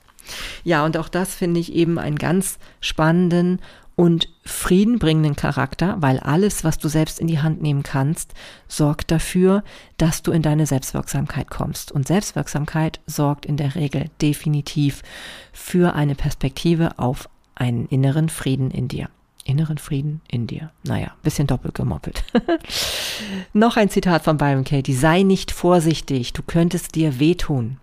[0.63, 3.59] Ja, und auch das finde ich eben einen ganz spannenden
[3.95, 8.33] und friedenbringenden Charakter, weil alles, was du selbst in die Hand nehmen kannst,
[8.67, 9.63] sorgt dafür,
[9.97, 11.91] dass du in deine Selbstwirksamkeit kommst.
[11.91, 15.03] Und Selbstwirksamkeit sorgt in der Regel definitiv
[15.51, 19.09] für eine Perspektive auf einen inneren Frieden in dir.
[19.43, 20.71] Inneren Frieden in dir.
[20.83, 22.23] Naja, bisschen doppelt gemoppelt.
[23.53, 24.93] Noch ein Zitat von Byron Katie.
[24.93, 27.77] Sei nicht vorsichtig, du könntest dir wehtun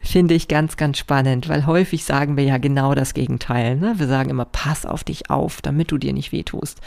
[0.00, 3.76] finde ich ganz, ganz spannend, weil häufig sagen wir ja genau das Gegenteil.
[3.76, 3.94] Ne?
[3.98, 6.80] Wir sagen immer, pass auf dich auf, damit du dir nicht wehtust.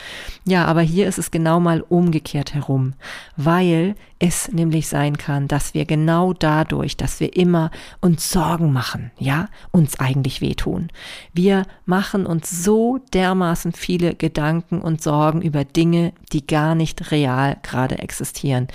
[0.45, 2.93] Ja, aber hier ist es genau mal umgekehrt herum,
[3.37, 9.11] weil es nämlich sein kann, dass wir genau dadurch, dass wir immer uns Sorgen machen,
[9.19, 10.87] ja, uns eigentlich wehtun.
[11.33, 17.57] Wir machen uns so dermaßen viele Gedanken und Sorgen über Dinge, die gar nicht real
[17.63, 18.67] gerade existieren,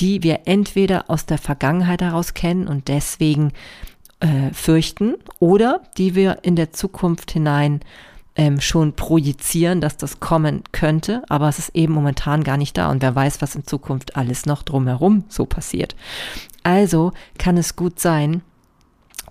[0.00, 3.52] die wir entweder aus der Vergangenheit heraus kennen und deswegen
[4.20, 7.80] äh, fürchten oder die wir in der Zukunft hinein
[8.34, 12.90] ähm, schon projizieren, dass das kommen könnte, aber es ist eben momentan gar nicht da
[12.90, 15.96] und wer weiß, was in Zukunft alles noch drumherum so passiert.
[16.62, 18.42] Also kann es gut sein,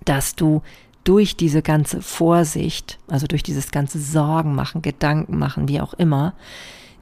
[0.04, 0.62] dass du
[1.04, 6.34] durch diese ganze Vorsicht, also durch dieses ganze Sorgen machen, Gedanken machen, wie auch immer,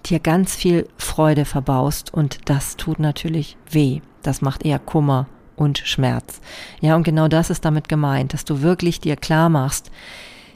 [0.07, 4.01] dir ganz viel Freude verbaust und das tut natürlich weh.
[4.22, 6.40] Das macht eher Kummer und Schmerz.
[6.81, 9.90] Ja, und genau das ist damit gemeint, dass du wirklich dir klar machst,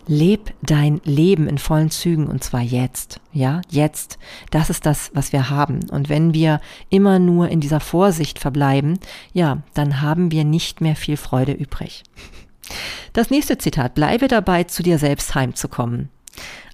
[0.07, 3.21] leb dein Leben in vollen Zügen und zwar jetzt.
[3.33, 4.19] Ja, jetzt.
[4.51, 5.89] Das ist das, was wir haben.
[5.91, 8.99] Und wenn wir immer nur in dieser Vorsicht verbleiben,
[9.33, 12.03] ja, dann haben wir nicht mehr viel Freude übrig.
[13.13, 16.09] Das nächste Zitat, bleibe dabei, zu dir selbst heimzukommen.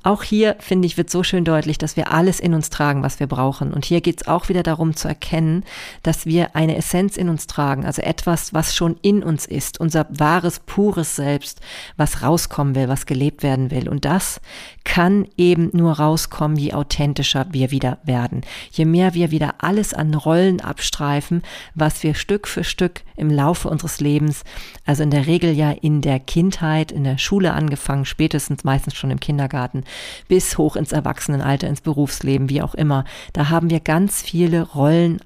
[0.06, 3.18] Auch hier, finde ich, wird so schön deutlich, dass wir alles in uns tragen, was
[3.18, 3.74] wir brauchen.
[3.74, 5.64] Und hier geht es auch wieder darum zu erkennen,
[6.04, 10.06] dass wir eine Essenz in uns tragen, also etwas, was schon in uns ist, unser
[10.10, 11.60] wahres, pures Selbst,
[11.96, 13.88] was rauskommen will, was gelebt werden will.
[13.88, 14.40] Und das
[14.84, 18.42] kann eben nur rauskommen, je authentischer wir wieder werden.
[18.70, 21.42] Je mehr wir wieder alles an Rollen abstreifen,
[21.74, 24.44] was wir Stück für Stück im Laufe unseres Lebens,
[24.84, 29.10] also in der Regel ja in der Kindheit, in der Schule angefangen, spätestens meistens schon
[29.10, 29.82] im Kindergarten,
[30.28, 33.04] bis hoch ins Erwachsenenalter, ins Berufsleben, wie auch immer.
[33.32, 35.20] Da haben wir ganz viele Rollen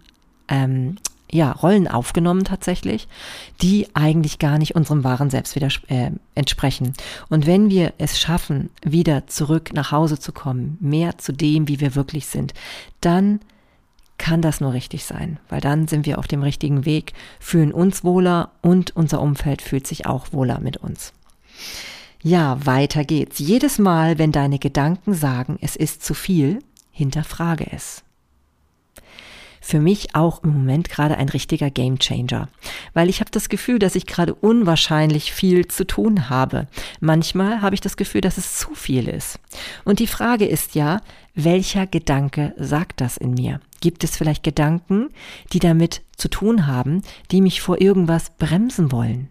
[0.48, 0.96] ähm,
[1.32, 3.08] ja, Rollen aufgenommen tatsächlich,
[3.62, 6.92] die eigentlich gar nicht unserem wahren Selbst wieder äh, entsprechen.
[7.28, 11.80] Und wenn wir es schaffen, wieder zurück nach Hause zu kommen, mehr zu dem, wie
[11.80, 12.52] wir wirklich sind,
[13.00, 13.40] dann
[14.18, 18.04] kann das nur richtig sein, weil dann sind wir auf dem richtigen Weg, fühlen uns
[18.04, 21.14] wohler und unser Umfeld fühlt sich auch wohler mit uns.
[22.22, 23.38] Ja, weiter geht's.
[23.38, 26.58] Jedes Mal, wenn deine Gedanken sagen, es ist zu viel,
[26.90, 28.04] hinterfrage es.
[29.62, 32.48] Für mich auch im Moment gerade ein richtiger Gamechanger,
[32.92, 36.66] weil ich habe das Gefühl, dass ich gerade unwahrscheinlich viel zu tun habe.
[37.00, 39.38] Manchmal habe ich das Gefühl, dass es zu viel ist.
[39.84, 41.00] Und die Frage ist ja,
[41.34, 43.60] welcher Gedanke sagt das in mir?
[43.80, 45.08] Gibt es vielleicht Gedanken,
[45.52, 49.28] die damit zu tun haben, die mich vor irgendwas bremsen wollen?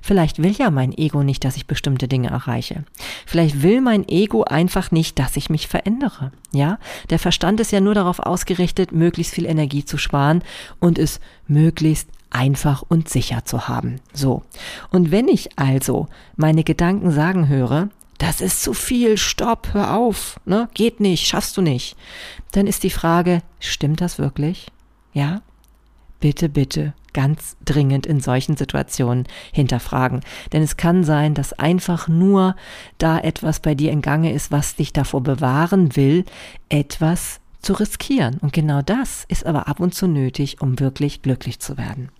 [0.00, 2.84] Vielleicht will ja mein Ego nicht, dass ich bestimmte Dinge erreiche.
[3.26, 6.32] Vielleicht will mein Ego einfach nicht, dass ich mich verändere.
[6.52, 6.78] Ja,
[7.10, 10.42] der Verstand ist ja nur darauf ausgerichtet, möglichst viel Energie zu sparen
[10.80, 14.00] und es möglichst einfach und sicher zu haben.
[14.12, 14.42] So.
[14.90, 17.88] Und wenn ich also meine Gedanken sagen höre,
[18.18, 21.96] das ist zu viel, stopp, hör auf, ne, geht nicht, schaffst du nicht,
[22.52, 24.66] dann ist die Frage, stimmt das wirklich?
[25.12, 25.42] Ja?
[26.20, 30.20] Bitte, bitte ganz dringend in solchen Situationen hinterfragen.
[30.52, 32.56] Denn es kann sein, dass einfach nur
[32.98, 36.24] da etwas bei dir in Gange ist, was dich davor bewahren will,
[36.68, 38.38] etwas zu riskieren.
[38.38, 42.10] Und genau das ist aber ab und zu nötig, um wirklich glücklich zu werden.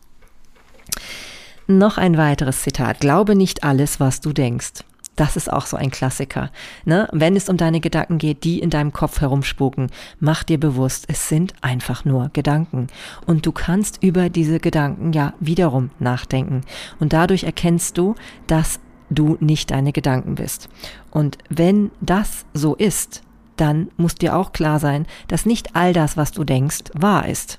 [1.66, 3.00] Noch ein weiteres Zitat.
[3.00, 4.84] Glaube nicht alles, was du denkst.
[5.18, 6.52] Das ist auch so ein Klassiker.
[6.84, 7.08] Ne?
[7.10, 11.28] Wenn es um deine Gedanken geht, die in deinem Kopf herumspuken, mach dir bewusst, es
[11.28, 12.86] sind einfach nur Gedanken.
[13.26, 16.60] Und du kannst über diese Gedanken ja wiederum nachdenken.
[17.00, 18.14] Und dadurch erkennst du,
[18.46, 18.78] dass
[19.10, 20.68] du nicht deine Gedanken bist.
[21.10, 23.22] Und wenn das so ist,
[23.56, 27.58] dann muss dir auch klar sein, dass nicht all das, was du denkst, wahr ist.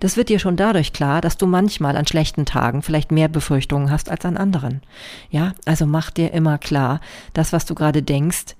[0.00, 3.90] Das wird dir schon dadurch klar, dass du manchmal an schlechten Tagen vielleicht mehr Befürchtungen
[3.90, 4.82] hast als an anderen.
[5.30, 7.00] Ja, also mach dir immer klar,
[7.32, 8.56] das, was du gerade denkst,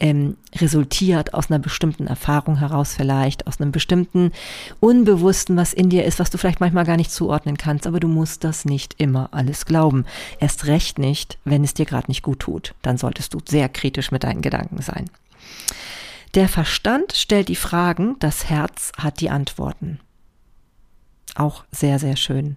[0.00, 4.32] ähm, resultiert aus einer bestimmten Erfahrung heraus vielleicht, aus einem bestimmten
[4.80, 8.08] Unbewussten, was in dir ist, was du vielleicht manchmal gar nicht zuordnen kannst, aber du
[8.08, 10.06] musst das nicht immer alles glauben.
[10.40, 12.74] Erst recht nicht, wenn es dir gerade nicht gut tut.
[12.82, 15.10] Dann solltest du sehr kritisch mit deinen Gedanken sein.
[16.34, 20.00] Der Verstand stellt die Fragen, das Herz hat die Antworten.
[21.34, 22.56] Auch sehr, sehr schön.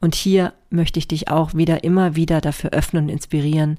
[0.00, 3.78] Und hier möchte ich dich auch wieder immer wieder dafür öffnen und inspirieren.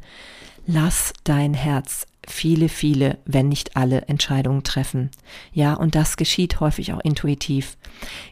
[0.65, 5.09] Lass dein Herz viele, viele, wenn nicht alle Entscheidungen treffen.
[5.53, 7.77] Ja, und das geschieht häufig auch intuitiv.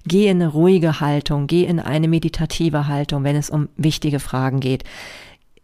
[0.05, 4.59] Geh in eine ruhige Haltung, geh in eine meditative Haltung, wenn es um wichtige Fragen
[4.59, 4.83] geht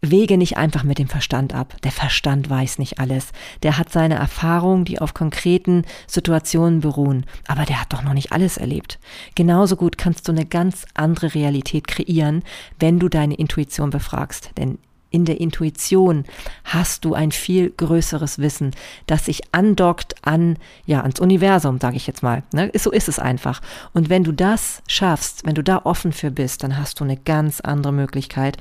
[0.02, 1.76] wege nicht einfach mit dem Verstand ab.
[1.84, 3.28] Der Verstand weiß nicht alles.
[3.62, 7.24] Der hat seine Erfahrungen, die auf konkreten Situationen beruhen.
[7.46, 8.98] Aber der hat doch noch nicht alles erlebt.
[9.36, 12.42] Genauso gut kannst du eine ganz andere Realität kreieren,
[12.80, 14.50] wenn du deine Intuition befragst.
[14.58, 14.78] Denn
[15.12, 16.24] in der Intuition
[16.64, 18.72] hast du ein viel größeres Wissen,
[19.06, 22.42] das sich andockt an, ja, ans Universum, sage ich jetzt mal.
[22.52, 22.70] Ne?
[22.74, 23.60] So ist es einfach.
[23.92, 27.16] Und wenn du das schaffst, wenn du da offen für bist, dann hast du eine
[27.16, 28.56] ganz andere Möglichkeit.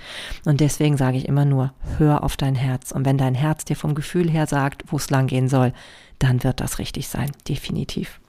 [0.45, 2.91] Und deswegen sage ich immer nur, hör auf dein Herz.
[2.91, 5.73] Und wenn dein Herz dir vom Gefühl her sagt, wo es lang gehen soll,
[6.19, 7.31] dann wird das richtig sein.
[7.47, 8.19] Definitiv.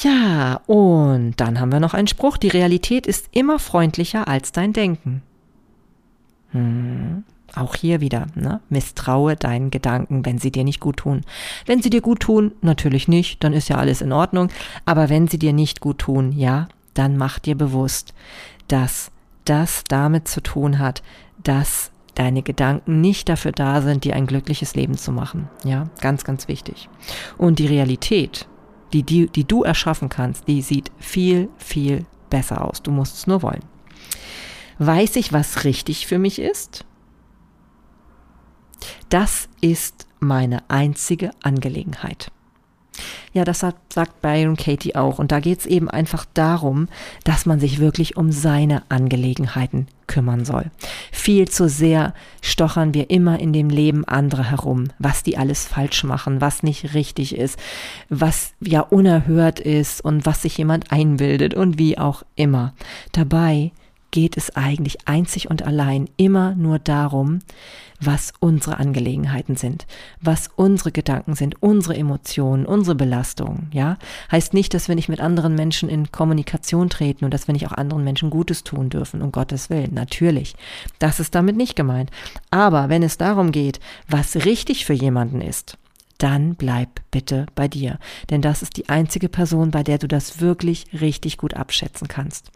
[0.00, 2.36] Ja, und dann haben wir noch einen Spruch.
[2.36, 5.22] Die Realität ist immer freundlicher als dein Denken.
[6.52, 7.24] Hm.
[7.54, 8.60] Auch hier wieder, ne?
[8.68, 11.22] misstraue deinen Gedanken, wenn sie dir nicht gut tun.
[11.64, 14.48] Wenn sie dir gut tun, natürlich nicht, dann ist ja alles in Ordnung.
[14.84, 18.12] Aber wenn sie dir nicht gut tun, ja, dann mach dir bewusst,
[18.68, 19.10] dass
[19.46, 21.02] das damit zu tun hat,
[21.42, 25.48] dass deine Gedanken nicht dafür da sind, dir ein glückliches Leben zu machen.
[25.64, 26.88] Ja, ganz, ganz wichtig.
[27.38, 28.46] Und die Realität,
[28.92, 32.82] die, die, die du erschaffen kannst, die sieht viel, viel besser aus.
[32.82, 33.62] Du musst es nur wollen.
[34.78, 36.84] Weiß ich, was richtig für mich ist?
[39.08, 42.30] Das ist meine einzige Angelegenheit.
[43.32, 45.18] Ja, das sagt Byron Katie auch.
[45.18, 46.88] Und da geht es eben einfach darum,
[47.24, 50.70] dass man sich wirklich um seine Angelegenheiten kümmern soll.
[51.12, 56.02] Viel zu sehr stochern wir immer in dem Leben anderer herum, was die alles falsch
[56.04, 57.58] machen, was nicht richtig ist,
[58.08, 62.74] was ja unerhört ist und was sich jemand einbildet und wie auch immer.
[63.12, 63.72] Dabei
[64.10, 67.40] geht es eigentlich einzig und allein immer nur darum,
[68.00, 69.86] was unsere Angelegenheiten sind,
[70.20, 73.98] was unsere Gedanken sind, unsere Emotionen, unsere Belastungen, ja?
[74.30, 77.66] Heißt nicht, dass wir nicht mit anderen Menschen in Kommunikation treten und dass wir nicht
[77.66, 80.54] auch anderen Menschen Gutes tun dürfen, um Gottes Willen, natürlich.
[80.98, 82.10] Das ist damit nicht gemeint.
[82.50, 85.76] Aber wenn es darum geht, was richtig für jemanden ist,
[86.18, 87.98] dann bleib bitte bei dir.
[88.30, 92.50] Denn das ist die einzige Person, bei der du das wirklich richtig gut abschätzen kannst.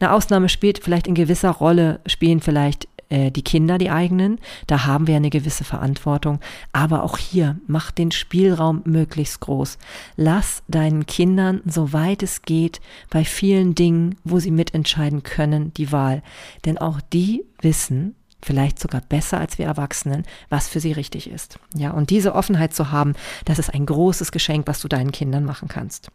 [0.00, 4.38] Eine Ausnahme spielt vielleicht in gewisser Rolle, spielen vielleicht äh, die Kinder, die eigenen.
[4.66, 6.40] Da haben wir eine gewisse Verantwortung.
[6.72, 9.78] Aber auch hier, mach den Spielraum möglichst groß.
[10.16, 12.80] Lass deinen Kindern, soweit es geht,
[13.10, 16.22] bei vielen Dingen, wo sie mitentscheiden können, die Wahl.
[16.64, 21.58] Denn auch die wissen, vielleicht sogar besser als wir Erwachsenen, was für sie richtig ist.
[21.74, 25.44] Ja, und diese Offenheit zu haben, das ist ein großes Geschenk, was du deinen Kindern
[25.44, 26.10] machen kannst.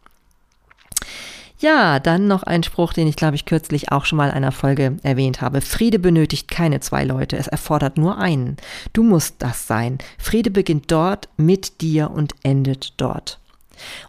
[1.62, 4.50] Ja, dann noch ein Spruch, den ich glaube ich kürzlich auch schon mal in einer
[4.50, 5.60] Folge erwähnt habe.
[5.60, 8.56] Friede benötigt keine zwei Leute, es erfordert nur einen.
[8.92, 9.98] Du musst das sein.
[10.18, 13.38] Friede beginnt dort mit dir und endet dort.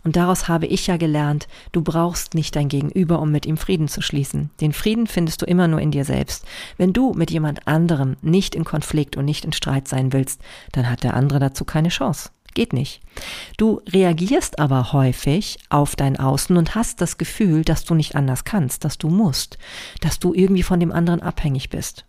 [0.04, 3.88] Und daraus habe ich ja gelernt, du brauchst nicht dein Gegenüber, um mit ihm Frieden
[3.88, 4.50] zu schließen.
[4.60, 6.48] Den Frieden findest du immer nur in dir selbst.
[6.78, 10.90] Wenn du mit jemand anderem nicht in Konflikt und nicht in Streit sein willst, dann
[10.90, 12.32] hat der andere dazu keine Chance.
[12.54, 13.02] Geht nicht.
[13.58, 18.44] Du reagierst aber häufig auf dein Außen und hast das Gefühl, dass du nicht anders
[18.44, 19.58] kannst, dass du musst,
[20.02, 22.06] dass du irgendwie von dem anderen abhängig bist.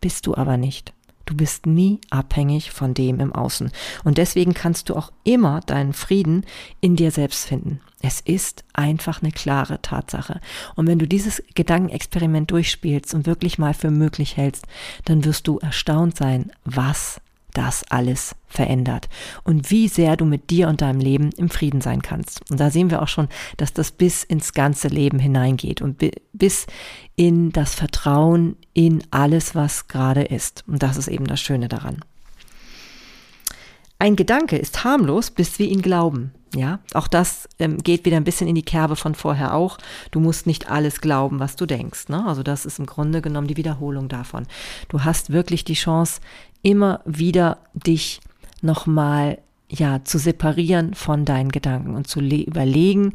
[0.00, 0.92] Bist du aber nicht.
[1.26, 3.72] Du bist nie abhängig von dem im Außen.
[4.04, 6.44] Und deswegen kannst du auch immer deinen Frieden
[6.80, 7.80] in dir selbst finden.
[8.00, 10.40] Es ist einfach eine klare Tatsache.
[10.76, 14.66] Und wenn du dieses Gedankenexperiment durchspielst und wirklich mal für möglich hältst,
[15.04, 17.20] dann wirst du erstaunt sein, was
[17.56, 19.08] das alles verändert
[19.44, 22.48] und wie sehr du mit dir und deinem Leben im Frieden sein kannst.
[22.50, 26.66] Und da sehen wir auch schon, dass das bis ins ganze Leben hineingeht und bis
[27.16, 30.64] in das Vertrauen in alles, was gerade ist.
[30.66, 32.04] Und das ist eben das Schöne daran.
[33.98, 36.32] Ein Gedanke ist harmlos, bis wir ihn glauben.
[36.54, 39.78] Ja, auch das ähm, geht wieder ein bisschen in die Kerbe von vorher auch.
[40.10, 42.08] Du musst nicht alles glauben, was du denkst.
[42.08, 42.24] Ne?
[42.26, 44.46] Also das ist im Grunde genommen die Wiederholung davon.
[44.88, 46.20] Du hast wirklich die Chance,
[46.66, 48.20] immer wieder dich
[48.60, 49.38] nochmal
[49.68, 53.14] ja zu separieren von deinen Gedanken und zu überlegen,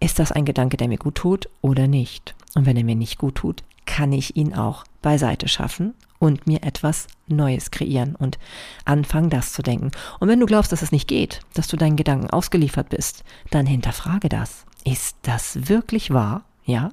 [0.00, 2.34] ist das ein Gedanke, der mir gut tut oder nicht?
[2.56, 6.64] Und wenn er mir nicht gut tut, kann ich ihn auch beiseite schaffen und mir
[6.64, 8.40] etwas Neues kreieren und
[8.84, 9.92] anfangen, das zu denken.
[10.18, 13.66] Und wenn du glaubst, dass es nicht geht, dass du deinen Gedanken ausgeliefert bist, dann
[13.66, 14.66] hinterfrage das.
[14.84, 16.42] Ist das wirklich wahr?
[16.64, 16.90] Ja?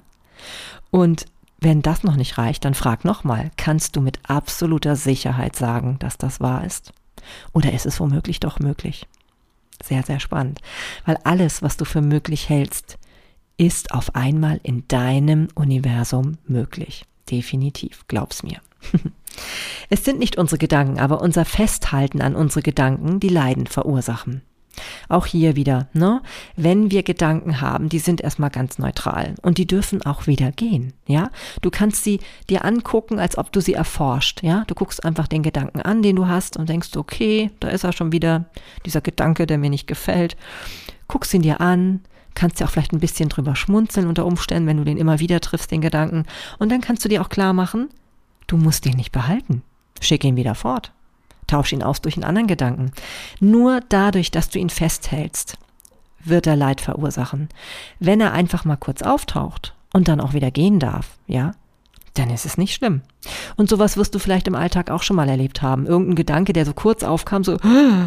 [0.92, 1.26] Und
[1.60, 6.16] wenn das noch nicht reicht, dann frag nochmal, kannst du mit absoluter Sicherheit sagen, dass
[6.16, 6.92] das wahr ist?
[7.52, 9.06] Oder ist es womöglich doch möglich?
[9.82, 10.60] Sehr, sehr spannend,
[11.06, 12.98] weil alles, was du für möglich hältst,
[13.56, 17.04] ist auf einmal in deinem Universum möglich.
[17.30, 18.60] Definitiv, glaub's mir.
[19.90, 24.42] es sind nicht unsere Gedanken, aber unser Festhalten an unsere Gedanken, die Leiden verursachen.
[25.08, 26.22] Auch hier wieder, ne?
[26.56, 30.92] Wenn wir Gedanken haben, die sind erstmal ganz neutral und die dürfen auch wieder gehen,
[31.06, 31.30] ja?
[31.62, 34.64] Du kannst sie dir angucken, als ob du sie erforscht, ja?
[34.66, 37.92] Du guckst einfach den Gedanken an, den du hast und denkst, okay, da ist er
[37.92, 38.46] schon wieder,
[38.86, 40.36] dieser Gedanke, der mir nicht gefällt.
[41.08, 42.00] Guckst ihn dir an,
[42.34, 45.40] kannst ja auch vielleicht ein bisschen drüber schmunzeln unter Umständen, wenn du den immer wieder
[45.40, 46.24] triffst, den Gedanken.
[46.58, 47.88] Und dann kannst du dir auch klar machen,
[48.46, 49.62] du musst den nicht behalten.
[50.00, 50.92] Schick ihn wieder fort.
[51.50, 52.92] Tausch ihn aus durch einen anderen Gedanken.
[53.40, 55.58] Nur dadurch, dass du ihn festhältst,
[56.22, 57.48] wird er Leid verursachen.
[57.98, 61.50] Wenn er einfach mal kurz auftaucht und dann auch wieder gehen darf, ja,
[62.14, 63.02] dann ist es nicht schlimm.
[63.56, 65.86] Und sowas wirst du vielleicht im Alltag auch schon mal erlebt haben.
[65.86, 67.56] Irgendein Gedanke, der so kurz aufkam, so,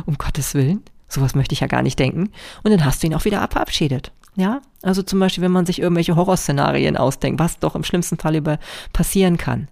[0.05, 2.29] um Gottes Willen, sowas möchte ich ja gar nicht denken.
[2.63, 4.13] Und dann hast du ihn auch wieder verabschiedet.
[4.35, 8.35] Ja, also zum Beispiel, wenn man sich irgendwelche Horrorszenarien ausdenkt, was doch im schlimmsten Fall
[8.35, 8.57] über
[8.93, 9.67] passieren kann,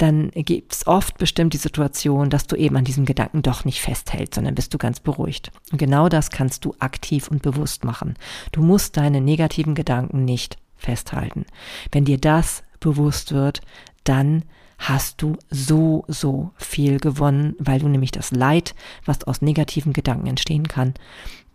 [0.00, 3.80] dann gibt es oft bestimmt die Situation, dass du eben an diesem Gedanken doch nicht
[3.80, 5.52] festhältst, sondern bist du ganz beruhigt.
[5.72, 8.14] Und genau das kannst du aktiv und bewusst machen.
[8.52, 11.44] Du musst deine negativen Gedanken nicht festhalten.
[11.92, 13.60] Wenn dir das bewusst wird,
[14.04, 14.44] dann
[14.78, 18.74] hast du so, so viel gewonnen, weil du nämlich das Leid,
[19.04, 20.94] was aus negativen Gedanken entstehen kann,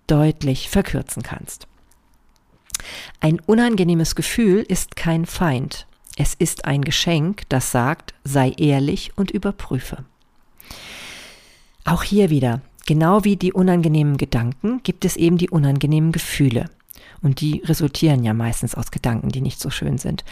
[0.05, 1.67] deutlich verkürzen kannst.
[3.21, 5.87] Ein unangenehmes Gefühl ist kein Feind.
[6.17, 10.05] Es ist ein Geschenk, das sagt, sei ehrlich und überprüfe.
[11.83, 16.69] Auch hier wieder, genau wie die unangenehmen Gedanken, gibt es eben die unangenehmen Gefühle.
[17.21, 20.23] Und die resultieren ja meistens aus Gedanken, die nicht so schön sind.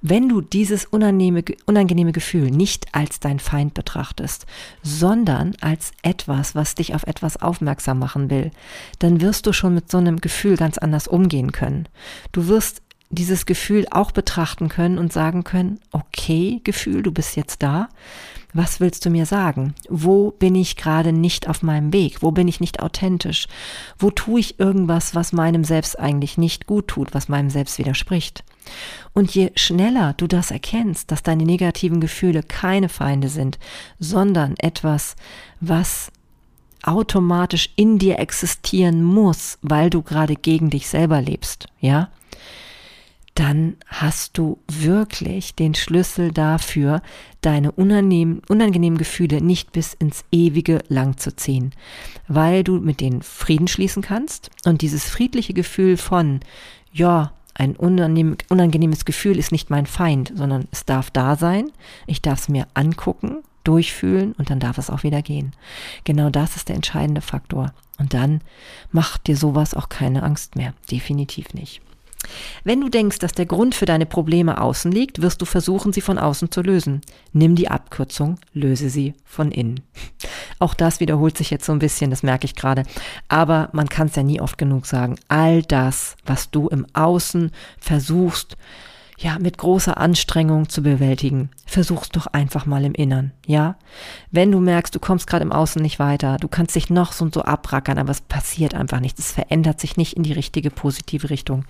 [0.00, 4.46] Wenn du dieses unangenehme, unangenehme Gefühl nicht als dein Feind betrachtest,
[4.82, 8.50] sondern als etwas, was dich auf etwas aufmerksam machen will,
[8.98, 11.86] dann wirst du schon mit so einem Gefühl ganz anders umgehen können.
[12.32, 17.62] Du wirst dieses Gefühl auch betrachten können und sagen können, okay, Gefühl, du bist jetzt
[17.62, 17.88] da.
[18.54, 19.74] Was willst du mir sagen?
[19.88, 22.22] Wo bin ich gerade nicht auf meinem Weg?
[22.22, 23.46] Wo bin ich nicht authentisch?
[23.98, 28.44] Wo tue ich irgendwas, was meinem Selbst eigentlich nicht gut tut, was meinem Selbst widerspricht?
[29.12, 33.58] Und je schneller du das erkennst, dass deine negativen Gefühle keine Feinde sind,
[33.98, 35.16] sondern etwas,
[35.60, 36.10] was
[36.82, 42.08] automatisch in dir existieren muss, weil du gerade gegen dich selber lebst, ja,
[43.38, 47.02] dann hast du wirklich den Schlüssel dafür,
[47.40, 51.72] deine unangenehmen, Gefühle nicht bis ins ewige lang zu ziehen,
[52.26, 56.40] weil du mit denen Frieden schließen kannst und dieses friedliche Gefühl von,
[56.92, 61.70] ja, ein unangenehm, unangenehmes Gefühl ist nicht mein Feind, sondern es darf da sein,
[62.06, 65.52] ich darf es mir angucken, durchfühlen und dann darf es auch wieder gehen.
[66.02, 67.72] Genau das ist der entscheidende Faktor.
[67.98, 68.40] Und dann
[68.92, 70.72] macht dir sowas auch keine Angst mehr.
[70.90, 71.82] Definitiv nicht.
[72.64, 76.00] Wenn du denkst, dass der Grund für deine Probleme außen liegt, wirst du versuchen, sie
[76.00, 77.00] von außen zu lösen.
[77.32, 79.80] Nimm die Abkürzung, löse sie von innen.
[80.58, 82.82] Auch das wiederholt sich jetzt so ein bisschen, das merke ich gerade.
[83.28, 85.16] Aber man kann es ja nie oft genug sagen.
[85.28, 88.56] All das, was du im Außen versuchst,
[89.20, 91.50] ja, mit großer Anstrengung zu bewältigen.
[91.66, 93.76] Versuch's doch einfach mal im Innern, ja?
[94.30, 97.24] Wenn du merkst, du kommst gerade im Außen nicht weiter, du kannst dich noch so
[97.24, 100.70] und so abrackern, aber es passiert einfach nichts, es verändert sich nicht in die richtige
[100.70, 101.64] positive Richtung,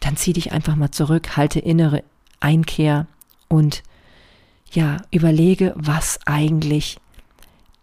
[0.00, 2.02] dann zieh dich einfach mal zurück, halte innere
[2.40, 3.06] Einkehr
[3.46, 3.84] und
[4.72, 6.98] ja, überlege, was eigentlich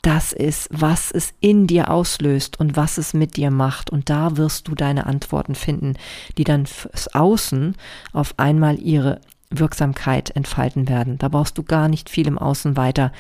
[0.04, 3.90] das ist, was es in dir auslöst und was es mit dir macht.
[3.90, 5.94] Und da wirst du deine Antworten finden,
[6.38, 7.76] die dann fürs Außen
[8.12, 11.18] auf einmal ihre Wirksamkeit entfalten werden.
[11.18, 13.14] Da brauchst du gar nicht viel im Außen weiter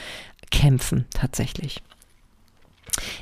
[0.51, 1.81] kämpfen, tatsächlich.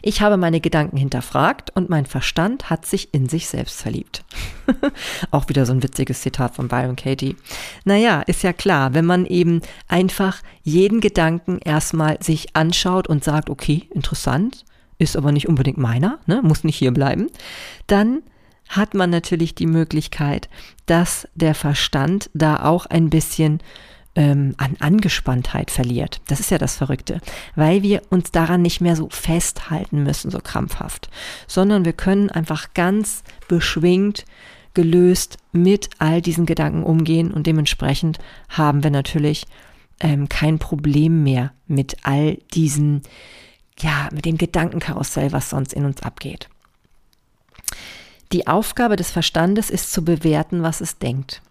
[0.02, 4.24] Ich habe meine Gedanken hinterfragt und mein Verstand hat sich in sich selbst verliebt.
[5.32, 7.36] Auch wieder so ein witziges Zitat von Byron Katie.
[7.86, 13.50] Naja, ist ja klar, wenn man eben einfach jeden Gedanken erstmal sich anschaut und sagt,
[13.50, 14.66] okay, interessant,
[14.98, 17.28] ist aber nicht unbedingt meiner, ne, muss nicht hier bleiben,
[17.88, 18.22] dann
[18.70, 20.48] hat man natürlich die Möglichkeit,
[20.86, 23.60] dass der Verstand da auch ein bisschen
[24.16, 26.22] ähm, an Angespanntheit verliert.
[26.28, 27.22] Das ist ja das Verrückte,
[27.56, 31.10] weil wir uns daran nicht mehr so festhalten müssen, so krampfhaft,
[31.48, 34.26] sondern wir können einfach ganz beschwingt,
[34.74, 39.46] gelöst mit all diesen Gedanken umgehen und dementsprechend haben wir natürlich
[40.00, 43.02] ähm, kein Problem mehr mit all diesen,
[43.80, 46.50] ja, mit dem Gedankenkarussell, was sonst in uns abgeht.
[48.32, 51.42] Die Aufgabe des Verstandes ist zu bewerten, was es denkt.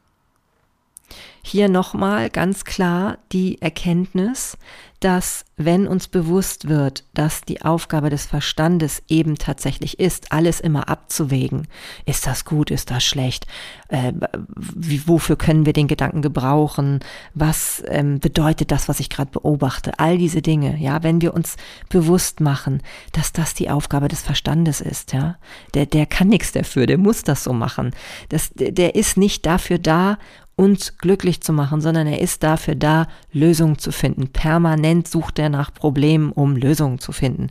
[1.42, 4.56] Hier nochmal ganz klar die Erkenntnis,
[5.00, 10.90] dass wenn uns bewusst wird, dass die Aufgabe des Verstandes eben tatsächlich ist, alles immer
[10.90, 11.68] abzuwägen,
[12.04, 13.46] ist das gut, ist das schlecht,
[13.88, 14.12] äh,
[14.54, 17.00] wie, wofür können wir den Gedanken gebrauchen,
[17.32, 21.56] was ähm, bedeutet das, was ich gerade beobachte, all diese Dinge, ja, wenn wir uns
[21.88, 22.82] bewusst machen,
[23.12, 25.36] dass das die Aufgabe des Verstandes ist, ja,
[25.72, 27.92] der, der kann nichts dafür, der muss das so machen,
[28.28, 30.18] das, der ist nicht dafür da,
[30.60, 34.28] uns glücklich zu machen, sondern er ist dafür da, Lösungen zu finden.
[34.28, 37.46] Permanent sucht er nach Problemen, um Lösungen zu finden.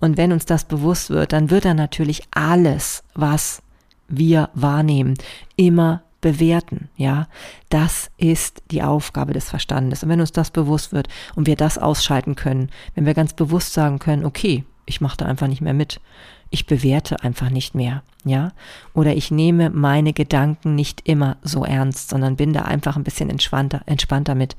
[0.00, 3.60] Und wenn uns das bewusst wird, dann wird er natürlich alles, was
[4.08, 5.18] wir wahrnehmen,
[5.56, 7.28] immer bewerten, ja.
[7.68, 10.02] Das ist die Aufgabe des Verstandes.
[10.02, 13.74] Und wenn uns das bewusst wird und wir das ausschalten können, wenn wir ganz bewusst
[13.74, 16.00] sagen können, okay, ich mache da einfach nicht mehr mit,
[16.50, 18.52] ich bewerte einfach nicht mehr, ja?
[18.94, 23.30] Oder ich nehme meine Gedanken nicht immer so ernst, sondern bin da einfach ein bisschen
[23.30, 24.56] entspannter, entspannter mit.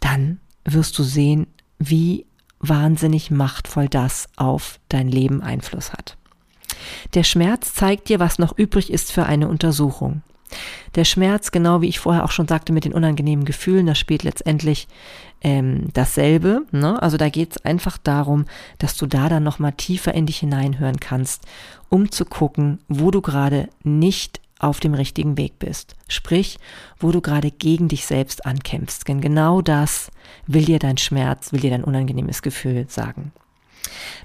[0.00, 1.46] Dann wirst du sehen,
[1.78, 2.26] wie
[2.58, 6.16] wahnsinnig machtvoll das auf dein Leben Einfluss hat.
[7.14, 10.22] Der Schmerz zeigt dir, was noch übrig ist für eine Untersuchung.
[10.94, 14.22] Der Schmerz, genau wie ich vorher auch schon sagte, mit den unangenehmen Gefühlen, das spielt
[14.22, 14.88] letztendlich
[15.42, 16.62] ähm, dasselbe.
[16.72, 17.00] Ne?
[17.02, 18.46] Also da geht es einfach darum,
[18.78, 21.44] dass du da dann nochmal tiefer in dich hineinhören kannst,
[21.88, 25.96] um zu gucken, wo du gerade nicht auf dem richtigen Weg bist.
[26.08, 26.58] Sprich,
[26.98, 29.06] wo du gerade gegen dich selbst ankämpfst.
[29.06, 30.10] Denn genau das
[30.46, 33.32] will dir dein Schmerz, will dir dein unangenehmes Gefühl sagen.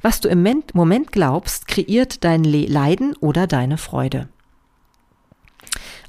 [0.02, 4.30] Was du im Moment glaubst, kreiert dein Leiden oder deine Freude.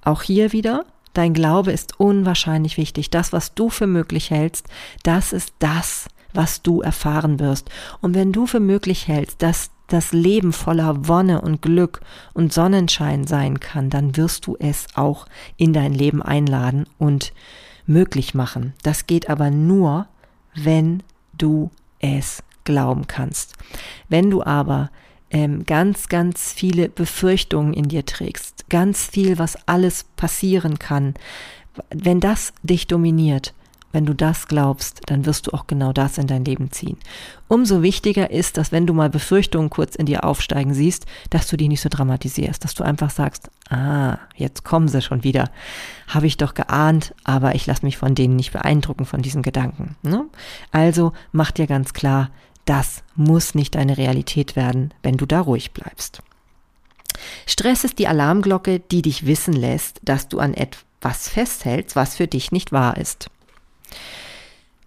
[0.04, 3.10] Auch hier wieder, dein Glaube ist unwahrscheinlich wichtig.
[3.10, 4.66] Das, was du für möglich hältst,
[5.02, 7.70] das ist das, was du erfahren wirst.
[8.00, 12.00] Und wenn du für möglich hältst, dass das Leben voller Wonne und Glück
[12.32, 17.32] und Sonnenschein sein kann, dann wirst du es auch in dein Leben einladen und
[17.84, 18.72] möglich machen.
[18.82, 20.06] Das geht aber nur,
[20.54, 21.02] wenn
[21.36, 23.54] du es glauben kannst.
[24.08, 24.90] Wenn du aber
[25.32, 31.14] ähm, ganz, ganz viele Befürchtungen in dir trägst, ganz viel, was alles passieren kann,
[31.90, 33.54] wenn das dich dominiert,
[33.92, 36.96] wenn du das glaubst, dann wirst du auch genau das in dein Leben ziehen.
[37.48, 41.58] Umso wichtiger ist, dass wenn du mal Befürchtungen kurz in dir aufsteigen siehst, dass du
[41.58, 45.50] die nicht so dramatisierst, dass du einfach sagst, ah, jetzt kommen sie schon wieder.
[46.08, 49.96] Habe ich doch geahnt, aber ich lasse mich von denen nicht beeindrucken, von diesen Gedanken.
[50.02, 50.24] Ne?
[50.70, 52.30] Also mach dir ganz klar,
[52.64, 56.22] das muss nicht deine Realität werden, wenn du da ruhig bleibst.
[57.46, 62.26] Stress ist die Alarmglocke, die dich wissen lässt, dass du an etwas festhältst, was für
[62.26, 63.30] dich nicht wahr ist.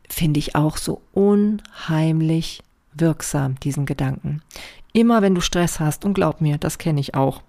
[0.10, 2.64] Finde ich auch so unheimlich
[2.94, 4.42] wirksam, diesen Gedanken.
[4.94, 7.42] Immer wenn du Stress hast, und glaub mir, das kenne ich auch,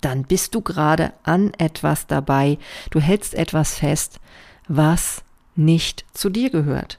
[0.00, 2.58] dann bist du gerade an etwas dabei,
[2.90, 4.18] du hältst etwas fest,
[4.66, 5.22] was
[5.54, 6.98] nicht zu dir gehört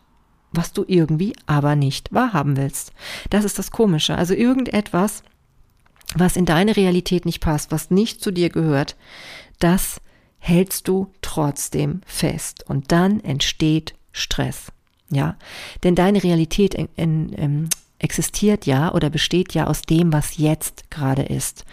[0.51, 2.91] was du irgendwie aber nicht wahrhaben willst.
[3.29, 4.15] Das ist das Komische.
[4.15, 5.23] Also irgendetwas,
[6.15, 8.95] was in deine Realität nicht passt, was nicht zu dir gehört,
[9.59, 10.01] das
[10.39, 12.63] hältst du trotzdem fest.
[12.67, 14.71] Und dann entsteht Stress.
[15.11, 15.37] Ja,
[15.83, 20.89] denn deine Realität in, in, in, existiert ja oder besteht ja aus dem, was jetzt
[20.91, 21.65] gerade ist.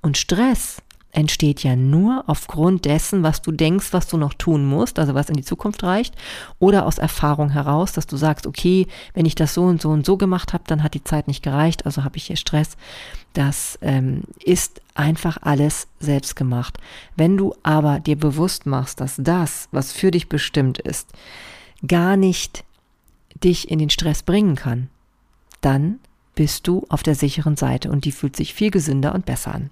[0.00, 0.78] Und Stress
[1.14, 5.28] entsteht ja nur aufgrund dessen, was du denkst, was du noch tun musst, also was
[5.28, 6.14] in die Zukunft reicht,
[6.58, 10.04] oder aus Erfahrung heraus, dass du sagst, okay, wenn ich das so und so und
[10.04, 12.76] so gemacht habe, dann hat die Zeit nicht gereicht, also habe ich hier Stress.
[13.32, 16.78] Das ähm, ist einfach alles selbst gemacht.
[17.16, 21.08] Wenn du aber dir bewusst machst, dass das, was für dich bestimmt ist,
[21.86, 22.64] gar nicht
[23.42, 24.88] dich in den Stress bringen kann,
[25.60, 25.98] dann
[26.34, 29.70] bist du auf der sicheren Seite und die fühlt sich viel gesünder und besser an.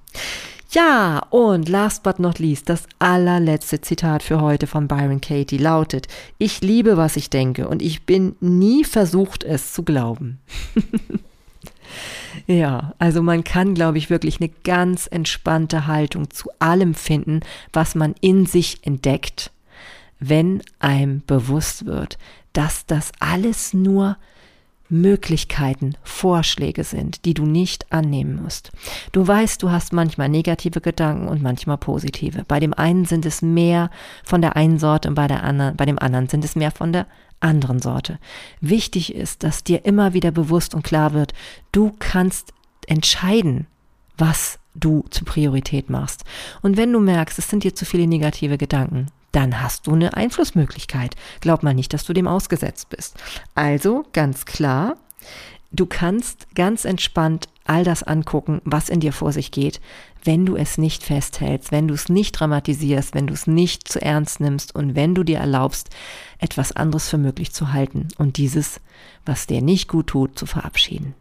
[0.72, 6.08] Ja, und last but not least, das allerletzte Zitat für heute von Byron Katie lautet,
[6.38, 10.40] ich liebe, was ich denke und ich bin nie versucht, es zu glauben.
[12.46, 17.40] ja, also man kann, glaube ich, wirklich eine ganz entspannte Haltung zu allem finden,
[17.74, 19.50] was man in sich entdeckt,
[20.20, 22.16] wenn einem bewusst wird,
[22.54, 24.16] dass das alles nur
[24.92, 28.70] Möglichkeiten, Vorschläge sind, die du nicht annehmen musst.
[29.10, 32.44] Du weißt, du hast manchmal negative Gedanken und manchmal positive.
[32.46, 33.90] Bei dem einen sind es mehr
[34.22, 36.92] von der einen Sorte und bei, der anderen, bei dem anderen sind es mehr von
[36.92, 37.06] der
[37.40, 38.18] anderen Sorte.
[38.60, 41.32] Wichtig ist, dass dir immer wieder bewusst und klar wird,
[41.72, 42.52] du kannst
[42.86, 43.66] entscheiden,
[44.18, 46.24] was du zur Priorität machst.
[46.60, 50.14] Und wenn du merkst, es sind dir zu viele negative Gedanken, dann hast du eine
[50.14, 51.16] Einflussmöglichkeit.
[51.40, 53.16] Glaub mal nicht, dass du dem ausgesetzt bist.
[53.54, 54.96] Also ganz klar,
[55.72, 59.80] du kannst ganz entspannt all das angucken, was in dir vor sich geht,
[60.24, 64.00] wenn du es nicht festhältst, wenn du es nicht dramatisierst, wenn du es nicht zu
[64.00, 65.90] ernst nimmst und wenn du dir erlaubst,
[66.38, 68.80] etwas anderes für möglich zu halten und dieses,
[69.24, 71.14] was dir nicht gut tut, zu verabschieden.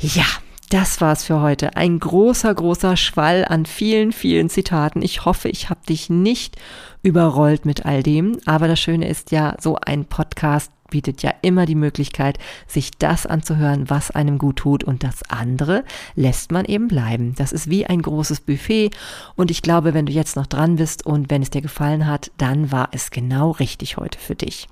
[0.00, 0.26] Ja,
[0.70, 1.76] das war's für heute.
[1.76, 5.02] Ein großer, großer Schwall an vielen, vielen Zitaten.
[5.02, 6.56] Ich hoffe, ich habe dich nicht
[7.02, 8.38] überrollt mit all dem.
[8.46, 13.26] Aber das Schöne ist ja, so ein Podcast bietet ja immer die Möglichkeit, sich das
[13.26, 15.84] anzuhören, was einem gut tut und das andere
[16.14, 17.34] lässt man eben bleiben.
[17.36, 18.90] Das ist wie ein großes Buffet
[19.34, 22.30] und ich glaube, wenn du jetzt noch dran bist und wenn es dir gefallen hat,
[22.38, 24.68] dann war es genau richtig heute für dich.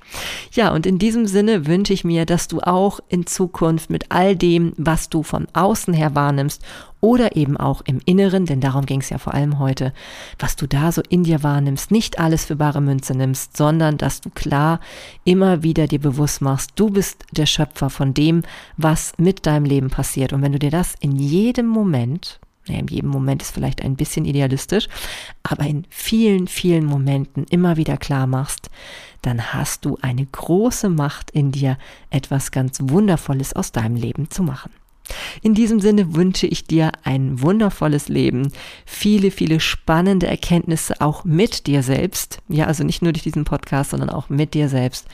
[0.53, 4.37] Ja, und in diesem Sinne wünsche ich mir, dass du auch in Zukunft mit all
[4.37, 6.63] dem, was du von außen her wahrnimmst
[7.05, 9.93] oder eben auch im Inneren, denn darum ging es ja vor allem heute,
[10.39, 14.23] was du da so in dir wahrnimmst, nicht alles für bare Münze nimmst, sondern dass
[14.23, 14.81] du klar
[15.23, 18.43] immer wieder dir bewusst machst, du bist der Schöpfer von dem,
[18.79, 20.33] was mit deinem Leben passiert.
[20.33, 23.97] Und wenn du dir das in jedem Moment, naja, in jedem Moment ist vielleicht ein
[23.97, 24.89] bisschen idealistisch,
[25.43, 28.71] aber in vielen, vielen Momenten immer wieder klar machst,
[29.21, 31.77] dann hast du eine große Macht in dir,
[32.09, 34.71] etwas ganz Wundervolles aus deinem Leben zu machen.
[35.43, 38.51] In diesem Sinne wünsche ich dir ein wundervolles Leben,
[38.87, 42.39] viele, viele spannende Erkenntnisse auch mit dir selbst.
[42.49, 45.07] Ja, also nicht nur durch diesen Podcast, sondern auch mit dir selbst.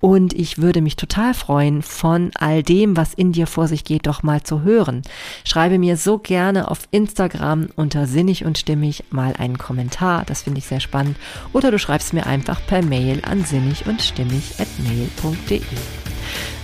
[0.00, 4.06] Und ich würde mich total freuen, von all dem, was in dir vor sich geht,
[4.06, 5.02] doch mal zu hören.
[5.44, 10.24] Schreibe mir so gerne auf Instagram unter sinnig und stimmig mal einen Kommentar.
[10.26, 11.16] Das finde ich sehr spannend.
[11.52, 15.60] Oder du schreibst mir einfach per Mail an sinnig und stimmig at mail.de.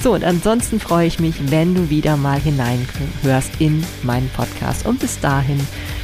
[0.00, 4.86] So, und ansonsten freue ich mich, wenn du wieder mal hineinhörst in meinen Podcast.
[4.86, 5.60] Und bis dahin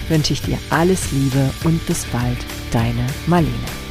[0.08, 2.38] wünsche ich dir alles Liebe und bis bald,
[2.72, 3.83] deine Marlene.